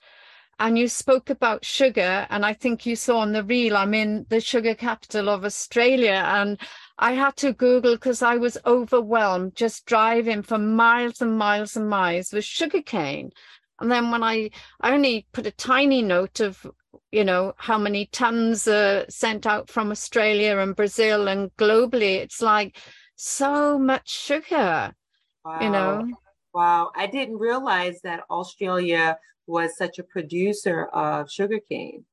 [0.58, 4.26] And you spoke about sugar and i think you saw on the reel i'm in
[4.28, 6.60] the sugar capital of australia and
[6.98, 11.88] i had to google because i was overwhelmed just driving for miles and miles and
[11.88, 13.30] miles with sugarcane.
[13.80, 14.50] And then when i
[14.82, 16.66] i only put a tiny note of
[17.12, 22.42] you know how many tons are sent out from australia and brazil and globally it's
[22.42, 22.76] like
[23.16, 24.92] so much sugar
[25.44, 25.60] wow.
[25.60, 26.08] you know
[26.52, 29.16] wow i didn't realize that australia
[29.50, 32.04] was such a producer of sugarcane.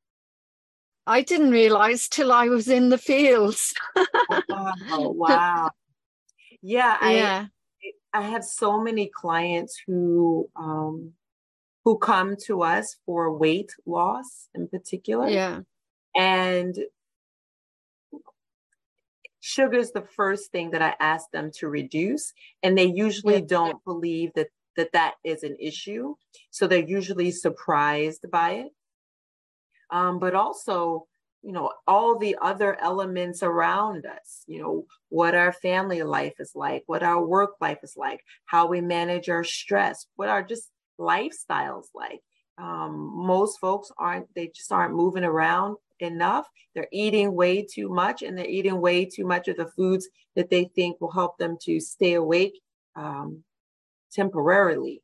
[1.05, 3.73] I didn't realize till I was in the fields.
[3.95, 5.69] oh, wow.
[6.61, 7.45] Yeah, I, yeah.
[8.11, 11.13] I have so many clients who um,
[11.87, 15.29] who come to us for weight loss in particular.
[15.29, 15.61] Yeah.
[16.17, 16.77] And
[19.39, 22.33] sugar is the first thing that I ask them to reduce.
[22.61, 23.47] And they usually yeah.
[23.47, 26.15] don't believe that that that is an issue.
[26.51, 28.71] So they're usually surprised by it.
[29.89, 31.07] Um, but also,
[31.41, 36.51] you know, all the other elements around us, you know, what our family life is
[36.53, 40.69] like, what our work life is like, how we manage our stress, what our just
[40.99, 42.21] lifestyles like.
[42.57, 46.47] Um, most folks aren't, they just aren't moving around enough.
[46.73, 50.49] They're eating way too much and they're eating way too much of the foods that
[50.49, 52.59] they think will help them to stay awake
[52.95, 53.43] um,
[54.11, 55.01] temporarily.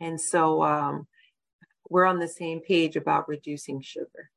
[0.00, 1.06] And so um,
[1.88, 4.30] we're on the same page about reducing sugar.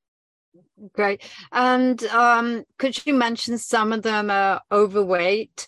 [0.94, 1.22] Great.
[1.52, 5.68] And um, could you mention some of them are overweight?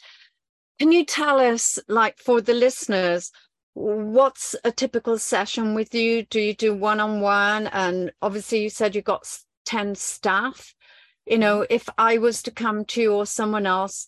[0.80, 3.32] Can you tell us, like for the listeners,
[3.74, 6.24] what's a typical session with you?
[6.24, 7.68] Do you do one on one?
[7.68, 9.26] And obviously, you said you've got
[9.66, 10.76] 10 staff.
[11.26, 11.74] You know, mm-hmm.
[11.74, 14.08] if I was to come to you or someone else,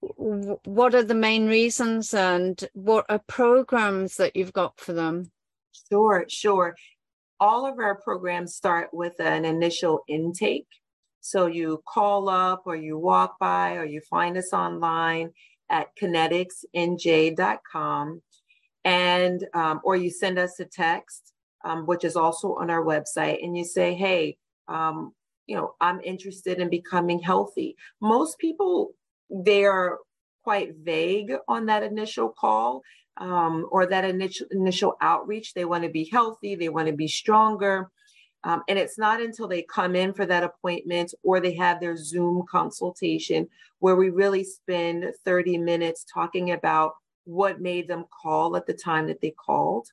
[0.00, 5.32] what are the main reasons and what are programs that you've got for them?
[5.90, 6.76] Sure, sure.
[7.38, 10.66] All of our programs start with an initial intake.
[11.20, 15.32] So you call up or you walk by or you find us online
[15.68, 18.22] at kineticsnj.com
[18.84, 21.32] and um, or you send us a text,
[21.64, 24.36] um, which is also on our website, and you say, hey,
[24.68, 25.12] um,
[25.46, 27.76] you know, I'm interested in becoming healthy.
[28.00, 28.92] Most people
[29.30, 29.98] they're
[30.42, 32.82] quite vague on that initial call
[33.16, 35.54] um, or that initial initial outreach.
[35.54, 37.90] They want to be healthy, they want to be stronger.
[38.42, 41.96] Um, and it's not until they come in for that appointment or they have their
[41.96, 43.46] Zoom consultation
[43.80, 46.94] where we really spend 30 minutes talking about
[47.30, 49.88] what made them call at the time that they called.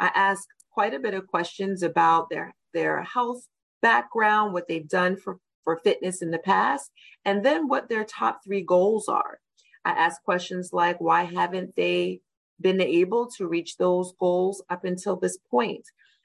[0.00, 3.46] I ask quite a bit of questions about their, their health
[3.82, 6.90] background, what they've done for for fitness in the past,
[7.26, 9.38] and then what their top three goals are.
[9.84, 12.22] I ask questions like, why haven't they
[12.60, 15.84] been able to reach those goals up until this point.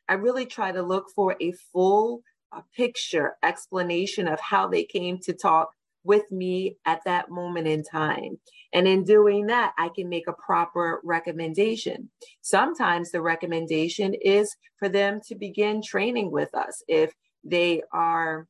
[0.09, 5.19] I really try to look for a full uh, picture explanation of how they came
[5.19, 5.71] to talk
[6.03, 8.37] with me at that moment in time.
[8.73, 12.09] And in doing that, I can make a proper recommendation.
[12.41, 18.47] Sometimes the recommendation is for them to begin training with us if they are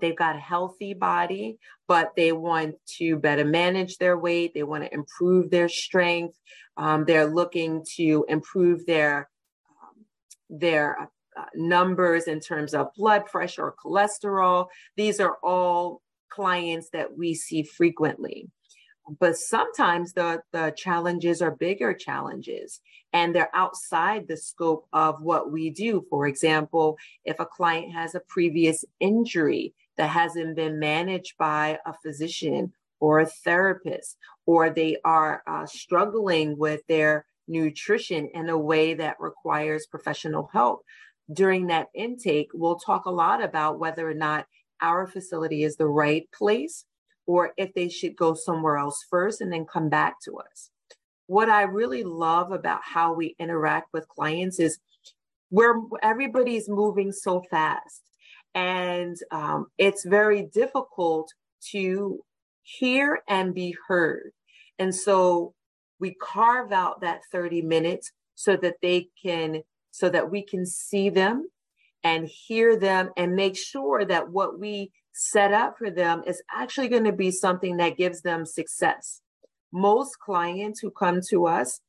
[0.00, 4.54] they've got a healthy body, but they want to better manage their weight.
[4.54, 6.38] They want to improve their strength.
[6.76, 9.28] Um, they're looking to improve their
[9.68, 10.04] um,
[10.48, 14.66] their uh, numbers in terms of blood pressure or cholesterol.
[14.96, 16.01] These are all
[16.34, 18.48] clients that we see frequently.
[19.18, 22.80] But sometimes the, the challenges are bigger challenges
[23.12, 26.06] and they're outside the scope of what we do.
[26.08, 31.92] For example, if a client has a previous injury that hasn't been managed by a
[32.02, 34.16] physician or a therapist,
[34.46, 40.84] or they are uh, struggling with their nutrition in a way that requires professional help.
[41.32, 44.46] During that intake, we'll talk a lot about whether or not
[44.82, 46.84] our facility is the right place
[47.26, 50.70] or if they should go somewhere else first and then come back to us.
[51.26, 54.78] What I really love about how we interact with clients is
[55.50, 58.02] where everybody's moving so fast
[58.54, 61.32] and um, it's very difficult
[61.70, 62.20] to
[62.62, 64.32] hear and be heard.
[64.78, 65.54] And so
[66.00, 71.08] we carve out that 30 minutes so that they can, so that we can see
[71.08, 71.48] them
[72.04, 76.88] and hear them and make sure that what we set up for them is actually
[76.88, 79.20] going to be something that gives them success.
[79.72, 81.80] Most clients who come to us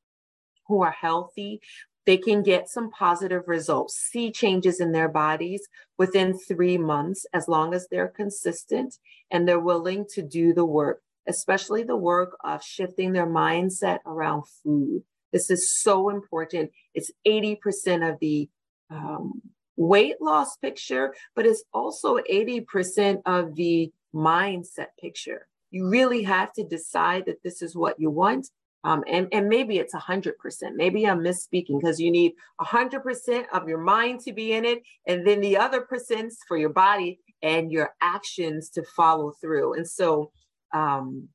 [0.68, 1.59] who are healthy,
[2.05, 7.47] they can get some positive results, see changes in their bodies within three months, as
[7.47, 8.97] long as they're consistent
[9.32, 14.43] and they're willing to do the work, especially the work of shifting their mindset around
[14.64, 15.03] food.
[15.32, 16.72] This is so important.
[16.93, 18.49] It's 80% of the
[18.89, 19.41] um,
[19.76, 25.48] weight loss picture, but it's also 80% of the mindset picture.
[25.72, 28.50] You really have to decide that this is what you want.
[28.86, 30.34] Um, and, and maybe it's 100%.
[30.76, 35.26] Maybe I'm misspeaking because you need 100% of your mind to be in it, and
[35.26, 39.76] then the other percents for your body and your actions to follow through.
[39.76, 40.32] And so
[40.74, 41.30] um,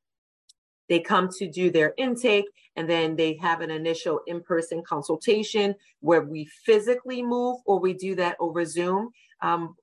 [0.89, 6.22] they come to do their intake and then they have an initial in-person consultation where
[6.22, 9.11] we physically move or we do that over zoom.
[9.43, 9.76] Um,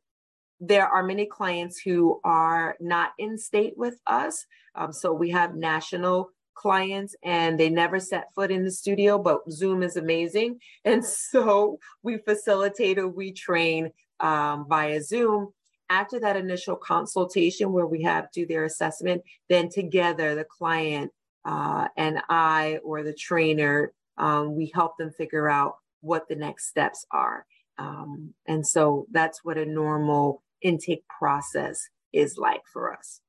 [0.59, 4.45] there are many clients who are not in state with us
[4.75, 9.39] um, so we have national clients and they never set foot in the studio but
[9.51, 10.59] zoom is amazing.
[10.85, 15.53] And so we facilitate or we train um, via zoom
[15.89, 21.11] after that initial consultation where we have do their assessment, then together the client
[21.45, 26.67] uh, and I or the trainer, um, we help them figure out what the next
[26.67, 27.45] steps are.
[27.77, 33.21] Um, and so that's what a normal intake process is like for us.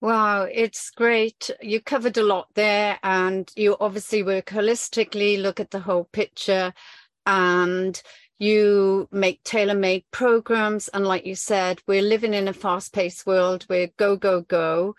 [0.00, 1.50] Wow, it's great.
[1.62, 6.74] You covered a lot there, and you obviously work holistically, look at the whole picture,
[7.24, 8.02] and
[8.38, 13.90] you make tailor-made programs and like you said we're living in a fast-paced world we're
[13.96, 14.94] go go go.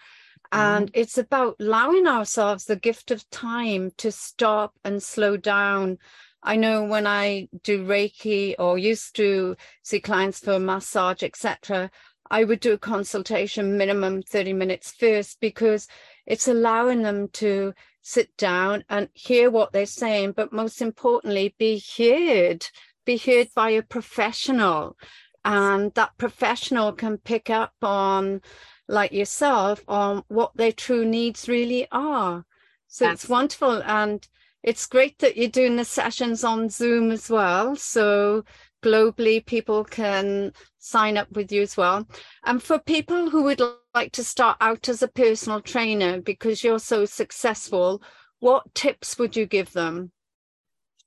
[0.51, 1.01] And mm-hmm.
[1.01, 5.97] it's about allowing ourselves the gift of time to stop and slow down.
[6.45, 11.89] I know when i do reiki or used to see clients for massage etc
[12.29, 15.87] i would do a consultation minimum 30 minutes first because
[16.27, 17.73] it's allowing them to
[18.03, 22.63] sit down and hear what they're saying but most importantly be heard
[23.05, 24.97] be heard by a professional
[25.43, 28.41] and that professional can pick up on
[28.87, 32.45] like yourself on what their true needs really are.
[32.87, 34.27] So That's- it's wonderful and
[34.63, 38.43] it's great that you're doing the sessions on zoom as well so
[38.83, 42.07] globally people can sign up with you as well.
[42.43, 43.61] And for people who would
[43.93, 48.01] like to start out as a personal trainer because you're so successful
[48.39, 50.11] what tips would you give them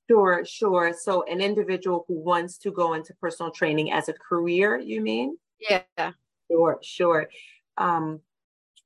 [0.09, 0.95] Sure, sure.
[0.99, 5.37] So an individual who wants to go into personal training as a career, you mean?
[5.69, 6.13] Yeah.
[6.51, 7.29] Sure, sure.
[7.77, 8.21] Um,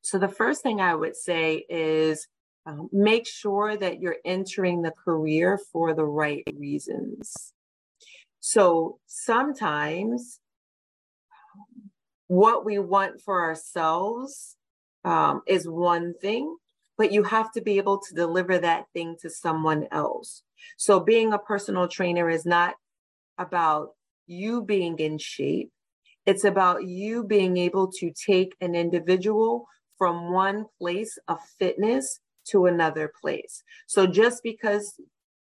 [0.01, 2.27] so the first thing I would say is
[2.67, 7.53] um, make sure that you're entering the career for the right reasons.
[8.41, 10.41] So sometimes
[12.27, 14.57] what we want for ourselves
[15.05, 16.57] um, is one thing,
[16.99, 20.43] but you have to be able to deliver that thing to someone else.
[20.77, 22.75] So being a personal trainer is not
[23.39, 23.91] about
[24.27, 25.71] you being in shape.
[26.27, 29.67] It's about you being able to take an individual
[29.99, 33.63] from one place of fitness to another place.
[33.87, 35.01] So just because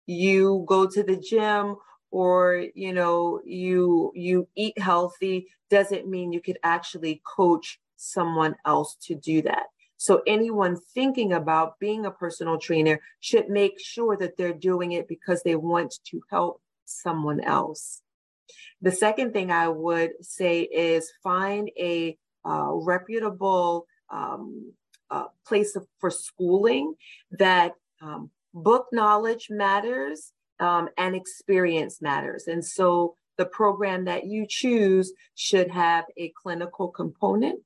[0.07, 1.77] you go to the gym
[2.11, 8.97] or you know you you eat healthy doesn't mean you could actually coach someone else
[9.03, 9.67] to do that.
[10.01, 15.07] So anyone thinking about being a personal trainer should make sure that they're doing it
[15.07, 18.01] because they want to help someone else.
[18.81, 22.17] The second thing I would say is find a
[22.49, 24.73] uh, reputable um,
[25.11, 26.95] uh, place for schooling
[27.33, 32.47] that um, book knowledge matters um, and experience matters.
[32.47, 37.65] And so the program that you choose should have a clinical component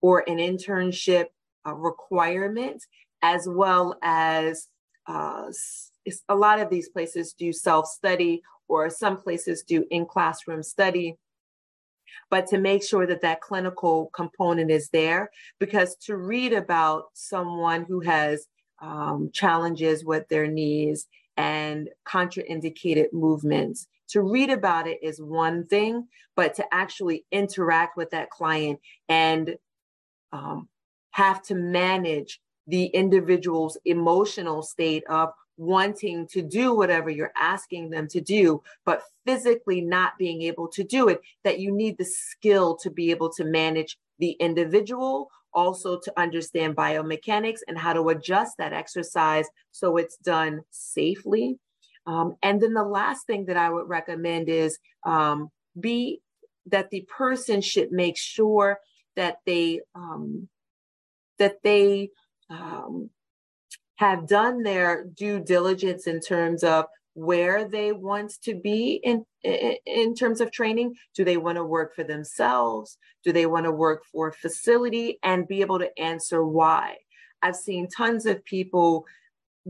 [0.00, 1.26] or an internship
[1.66, 2.82] uh, requirement,
[3.22, 4.68] as well as
[5.06, 5.50] uh,
[6.28, 11.16] a lot of these places do self study or some places do in classroom study.
[12.30, 17.84] But to make sure that that clinical component is there because to read about someone
[17.84, 18.46] who has
[18.80, 21.06] um, challenges with their knees
[21.36, 28.10] and contraindicated movements to read about it is one thing but to actually interact with
[28.10, 29.56] that client and
[30.32, 30.68] um,
[31.16, 38.06] have to manage the individual's emotional state of wanting to do whatever you're asking them
[38.06, 42.76] to do, but physically not being able to do it, that you need the skill
[42.76, 48.58] to be able to manage the individual, also to understand biomechanics and how to adjust
[48.58, 51.58] that exercise so it's done safely.
[52.06, 55.50] Um, and then the last thing that I would recommend is um,
[55.80, 56.20] be
[56.66, 58.80] that the person should make sure
[59.14, 60.46] that they um,
[61.38, 62.10] that they
[62.50, 63.10] um,
[63.96, 70.14] have done their due diligence in terms of where they want to be in, in,
[70.14, 70.94] terms of training.
[71.14, 72.98] Do they want to work for themselves?
[73.24, 76.96] Do they want to work for a facility and be able to answer why?
[77.40, 79.06] I've seen tons of people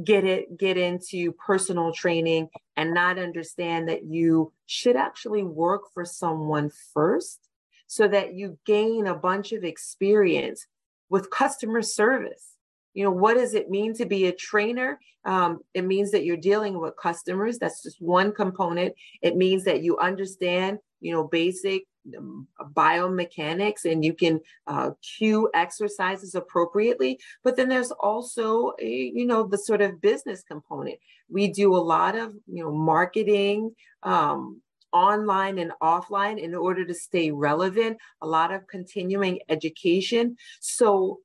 [0.04, 6.04] get it get into personal training and not understand that you should actually work for
[6.04, 7.48] someone first
[7.86, 10.66] so that you gain a bunch of experience
[11.09, 12.57] with customer service.
[12.94, 14.98] You know what does it mean to be a trainer?
[15.24, 17.59] Um, it means that you're dealing with customers.
[17.59, 18.94] That's just one component.
[19.20, 21.82] It means that you understand you know basic
[22.16, 27.18] um, biomechanics and you can uh, cue exercises appropriately.
[27.42, 30.98] But then there's also a, you know the sort of business component.
[31.28, 34.62] We do a lot of you know marketing um,
[34.93, 40.37] online and offline in order to stay relevant a lot of continuing education.
[40.61, 41.20] So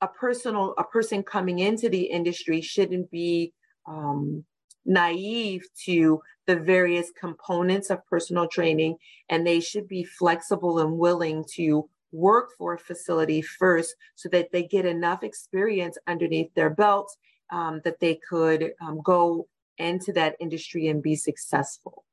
[0.00, 3.52] a personal a person coming into the industry shouldn't be
[3.86, 4.44] um,
[4.84, 8.96] naive to the various components of personal training
[9.28, 14.50] and they should be flexible and willing to work for a facility first so that
[14.52, 17.16] they get enough experience underneath their belt
[17.50, 19.46] um, that they could um, go
[19.78, 22.04] into that industry and be successful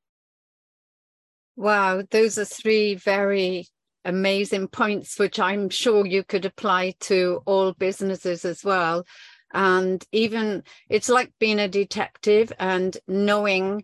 [1.60, 3.68] wow those are three very
[4.06, 9.06] amazing points, which I'm sure you could apply to all businesses as well.
[9.54, 13.84] And even it's like being a detective and knowing,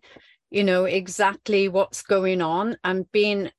[0.51, 3.51] you know, exactly what's going on and being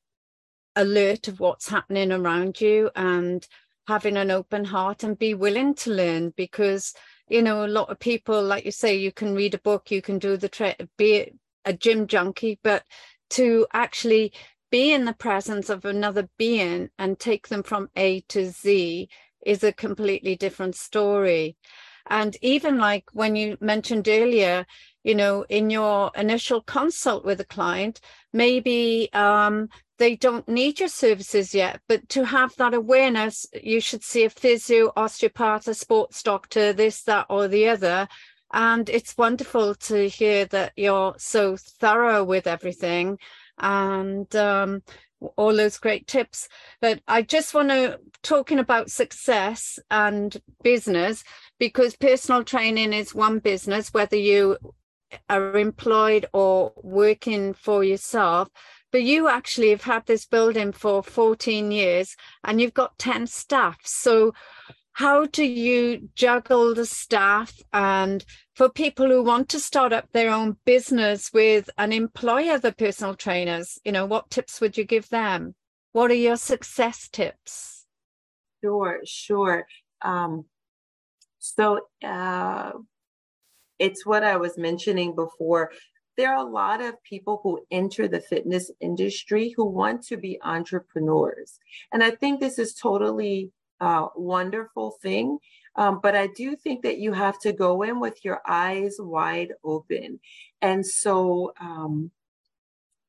[0.76, 3.46] alert of what's happening around you and
[3.88, 6.92] having an open heart and be willing to learn because
[7.28, 10.02] you know a lot of people like you say you can read a book you
[10.02, 11.32] can do the tra- be
[11.64, 12.82] a gym junkie but
[13.30, 14.32] to actually
[14.70, 19.08] be in the presence of another being and take them from A to Z
[19.44, 21.56] is a completely different story.
[22.08, 24.66] And even like when you mentioned earlier,
[25.02, 28.00] you know, in your initial consult with a client,
[28.32, 29.68] maybe um,
[29.98, 34.30] they don't need your services yet, but to have that awareness, you should see a
[34.30, 38.08] physio, osteopath, a sports doctor, this, that, or the other.
[38.53, 43.18] And it's wonderful to hear that you're so thorough with everything
[43.59, 44.82] and um,
[45.36, 46.49] all those great tips.
[46.80, 51.24] But I just want to talking about success and business
[51.59, 54.59] because personal training is one business, whether you
[55.28, 58.49] are employed or working for yourself.
[58.92, 63.78] But you actually have had this building for 14 years and you've got 10 staff.
[63.84, 64.32] So
[64.97, 67.53] how do you juggle the staff?
[67.74, 68.24] And
[68.55, 73.14] for people who want to start up their own business with an employer the personal
[73.14, 75.55] trainers you know what tips would you give them?
[75.92, 77.84] What are your success tips?
[78.64, 79.66] Sure sure.
[80.01, 80.47] Um,
[81.40, 82.72] so uh,
[83.78, 85.72] it's what i was mentioning before.
[86.16, 90.40] There are a lot of people who enter the fitness industry who want to be
[90.42, 91.59] entrepreneurs.
[91.92, 95.38] And i think this is totally uh, wonderful thing.
[95.76, 99.52] Um, but I do think that you have to go in with your eyes wide
[99.62, 100.20] open.
[100.62, 102.10] And so um,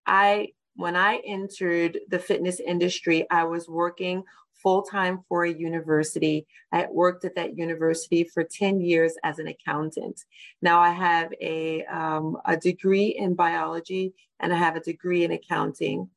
[0.05, 4.23] I, when I entered the fitness industry, I was working
[4.61, 6.45] full time for a university.
[6.71, 10.19] I worked at that university for 10 years as an accountant.
[10.61, 15.31] Now I have a, um, a degree in biology and I have a degree in
[15.31, 16.09] accounting.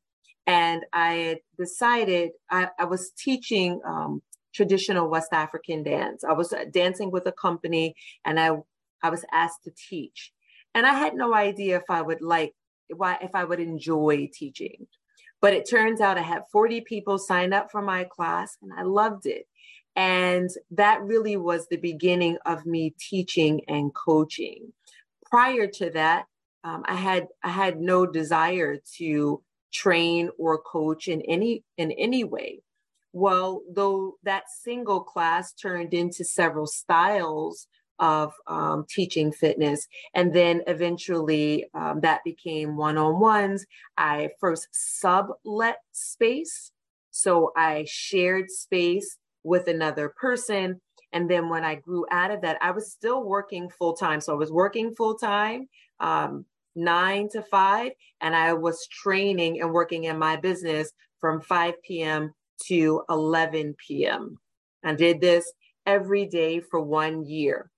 [0.47, 4.21] And I decided I, I was teaching um,
[4.53, 6.23] traditional West African dance.
[6.23, 7.95] I was uh, dancing with a company
[8.25, 8.51] and I,
[9.01, 10.31] I was asked to teach.
[10.73, 12.53] And I had no idea if I would like,
[12.95, 14.87] why, if I would enjoy teaching.
[15.41, 18.83] But it turns out I had 40 people sign up for my class and I
[18.83, 19.47] loved it.
[19.95, 24.71] And that really was the beginning of me teaching and coaching.
[25.25, 26.25] Prior to that,
[26.63, 29.41] um, I had I had no desire to
[29.73, 32.61] train or coach in any in any way.
[33.13, 37.67] Well, though that single class turned into several styles
[38.01, 39.87] of um, teaching fitness.
[40.15, 43.65] And then eventually um, that became one on ones.
[43.95, 46.71] I first sublet space.
[47.11, 50.81] So I shared space with another person.
[51.13, 54.19] And then when I grew out of that, I was still working full time.
[54.19, 55.67] So I was working full time,
[55.99, 56.45] um,
[56.75, 57.91] nine to five,
[58.21, 62.33] and I was training and working in my business from 5 p.m.
[62.67, 64.37] to 11 p.m.
[64.83, 65.51] I did this
[65.85, 67.71] every day for one year.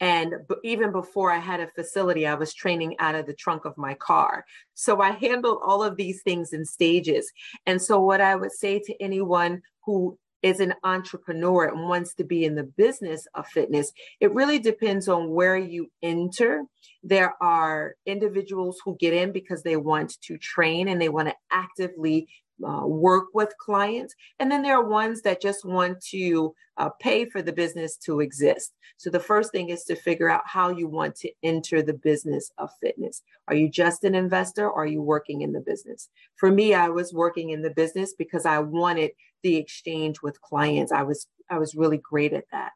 [0.00, 3.76] And even before I had a facility, I was training out of the trunk of
[3.76, 4.44] my car.
[4.74, 7.32] So I handled all of these things in stages.
[7.66, 12.22] And so, what I would say to anyone who is an entrepreneur and wants to
[12.22, 16.62] be in the business of fitness, it really depends on where you enter.
[17.02, 21.34] There are individuals who get in because they want to train and they want to
[21.50, 22.28] actively
[22.66, 24.14] uh, work with clients.
[24.38, 28.20] And then there are ones that just want to uh, pay for the business to
[28.20, 28.74] exist.
[28.96, 32.50] So the first thing is to figure out how you want to enter the business
[32.58, 33.22] of fitness.
[33.48, 36.08] Are you just an investor or are you working in the business?
[36.36, 40.92] For me, I was working in the business because I wanted the exchange with clients.
[40.92, 42.72] I was I was really great at that.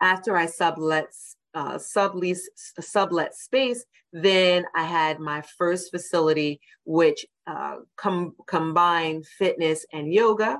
[0.00, 1.08] After I sublet
[1.54, 2.42] uh, sublease
[2.80, 10.58] sublet space, then I had my first facility, which uh, com- combined fitness and yoga.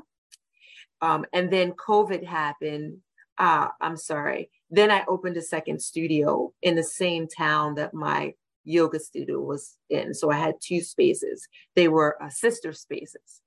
[1.02, 2.98] Um, and then COVID happened.
[3.38, 4.50] Uh, I'm sorry.
[4.70, 8.34] Then I opened a second studio in the same town that my
[8.64, 10.12] yoga studio was in.
[10.14, 11.48] So I had two spaces.
[11.74, 13.40] They were uh, sister spaces.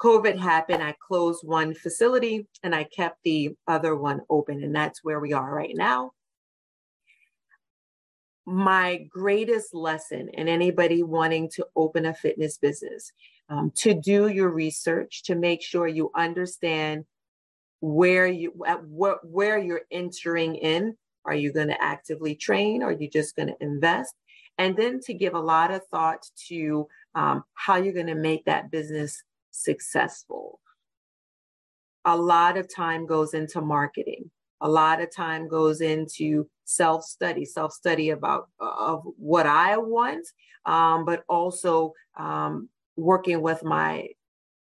[0.00, 0.82] COVID happened.
[0.82, 4.62] I closed one facility and I kept the other one open.
[4.62, 6.12] And that's where we are right now
[8.46, 13.10] my greatest lesson in anybody wanting to open a fitness business
[13.48, 17.04] um, to do your research to make sure you understand
[17.80, 20.96] where you at what where you're entering in.
[21.24, 22.84] Are you going to actively train?
[22.84, 24.14] Are you just going to invest?
[24.58, 26.86] And then to give a lot of thought to
[27.16, 30.60] um, how you're going to make that business successful.
[32.04, 34.30] A lot of time goes into marketing.
[34.60, 39.78] A lot of time goes into self study, self study about uh, of what I
[39.78, 40.26] want,
[40.66, 44.08] um, but also um, working with my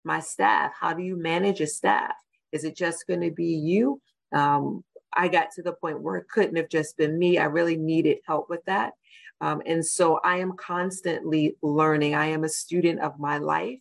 [0.05, 0.71] my staff.
[0.79, 2.13] How do you manage a staff?
[2.53, 4.01] Is it just going to be you?
[4.31, 7.37] Um, I got to the point where it couldn't have just been me.
[7.37, 8.93] I really needed help with that.
[9.41, 12.15] Um, and so I am constantly learning.
[12.15, 13.79] I am a student of my life.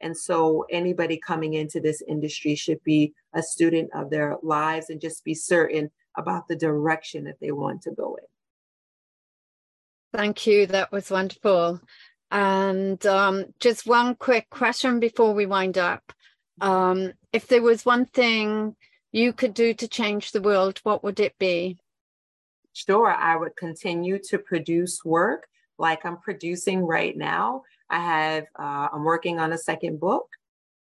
[0.00, 5.00] And so anybody coming into this industry should be a student of their lives and
[5.00, 8.24] just be certain about the direction that they want to go in.
[10.12, 10.66] Thank you.
[10.66, 11.80] That was wonderful.
[12.30, 16.12] And um, just one quick question before we wind up.
[16.60, 18.76] Um, if there was one thing
[19.10, 21.78] you could do to change the world, what would it be?
[22.72, 25.46] Sure, I would continue to produce work
[25.78, 27.62] like I'm producing right now.
[27.90, 30.28] I have, uh, I'm working on a second book.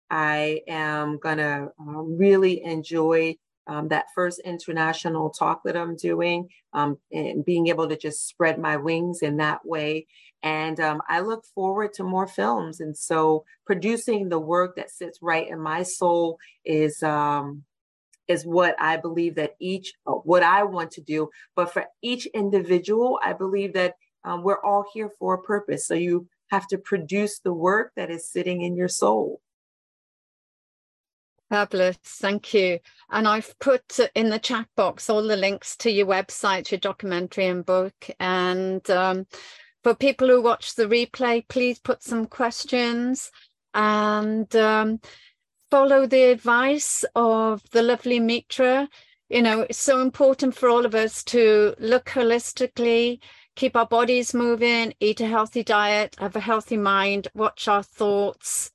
[0.10, 6.98] I am gonna uh, really enjoy um, that first international talk that I'm doing um,
[7.12, 10.08] and being able to just spread my wings in that way.
[10.42, 12.80] And um, I look forward to more films.
[12.80, 17.64] And so producing the work that sits right in my soul is um,
[18.28, 21.30] is what I believe that each uh, what I want to do.
[21.56, 25.88] But for each individual, I believe that um, we're all here for a purpose.
[25.88, 29.42] So you have to produce the work that is sitting in your soul.
[31.50, 32.80] Fabulous, thank you.
[33.10, 37.48] And I've put in the chat box all the links to your website, your documentary
[37.48, 38.10] and book.
[38.20, 39.26] And um,
[39.84, 43.32] for people who watch the replay, please put some questions.
[43.74, 45.00] And um,
[45.72, 48.88] follow the advice of the lovely Metra.
[49.30, 53.20] You know, it's so important for all of us to look holistically,
[53.56, 58.72] keep our bodies moving, eat a healthy diet, have a healthy mind, watch our thoughts,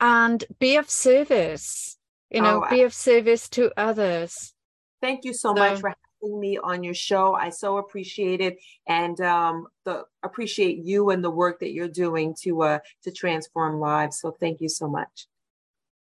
[0.00, 1.97] and be of service.
[2.30, 4.52] You know, oh, be of service to others.
[5.00, 7.34] Thank you so, so much for having me on your show.
[7.34, 12.34] I so appreciate it, and um, the appreciate you and the work that you're doing
[12.42, 14.20] to uh, to transform lives.
[14.20, 15.26] So thank you so much.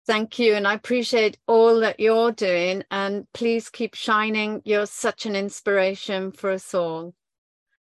[0.08, 2.84] Thank you, and I appreciate all that you're doing.
[2.92, 4.62] And please keep shining.
[4.66, 7.14] You're such an inspiration for us all.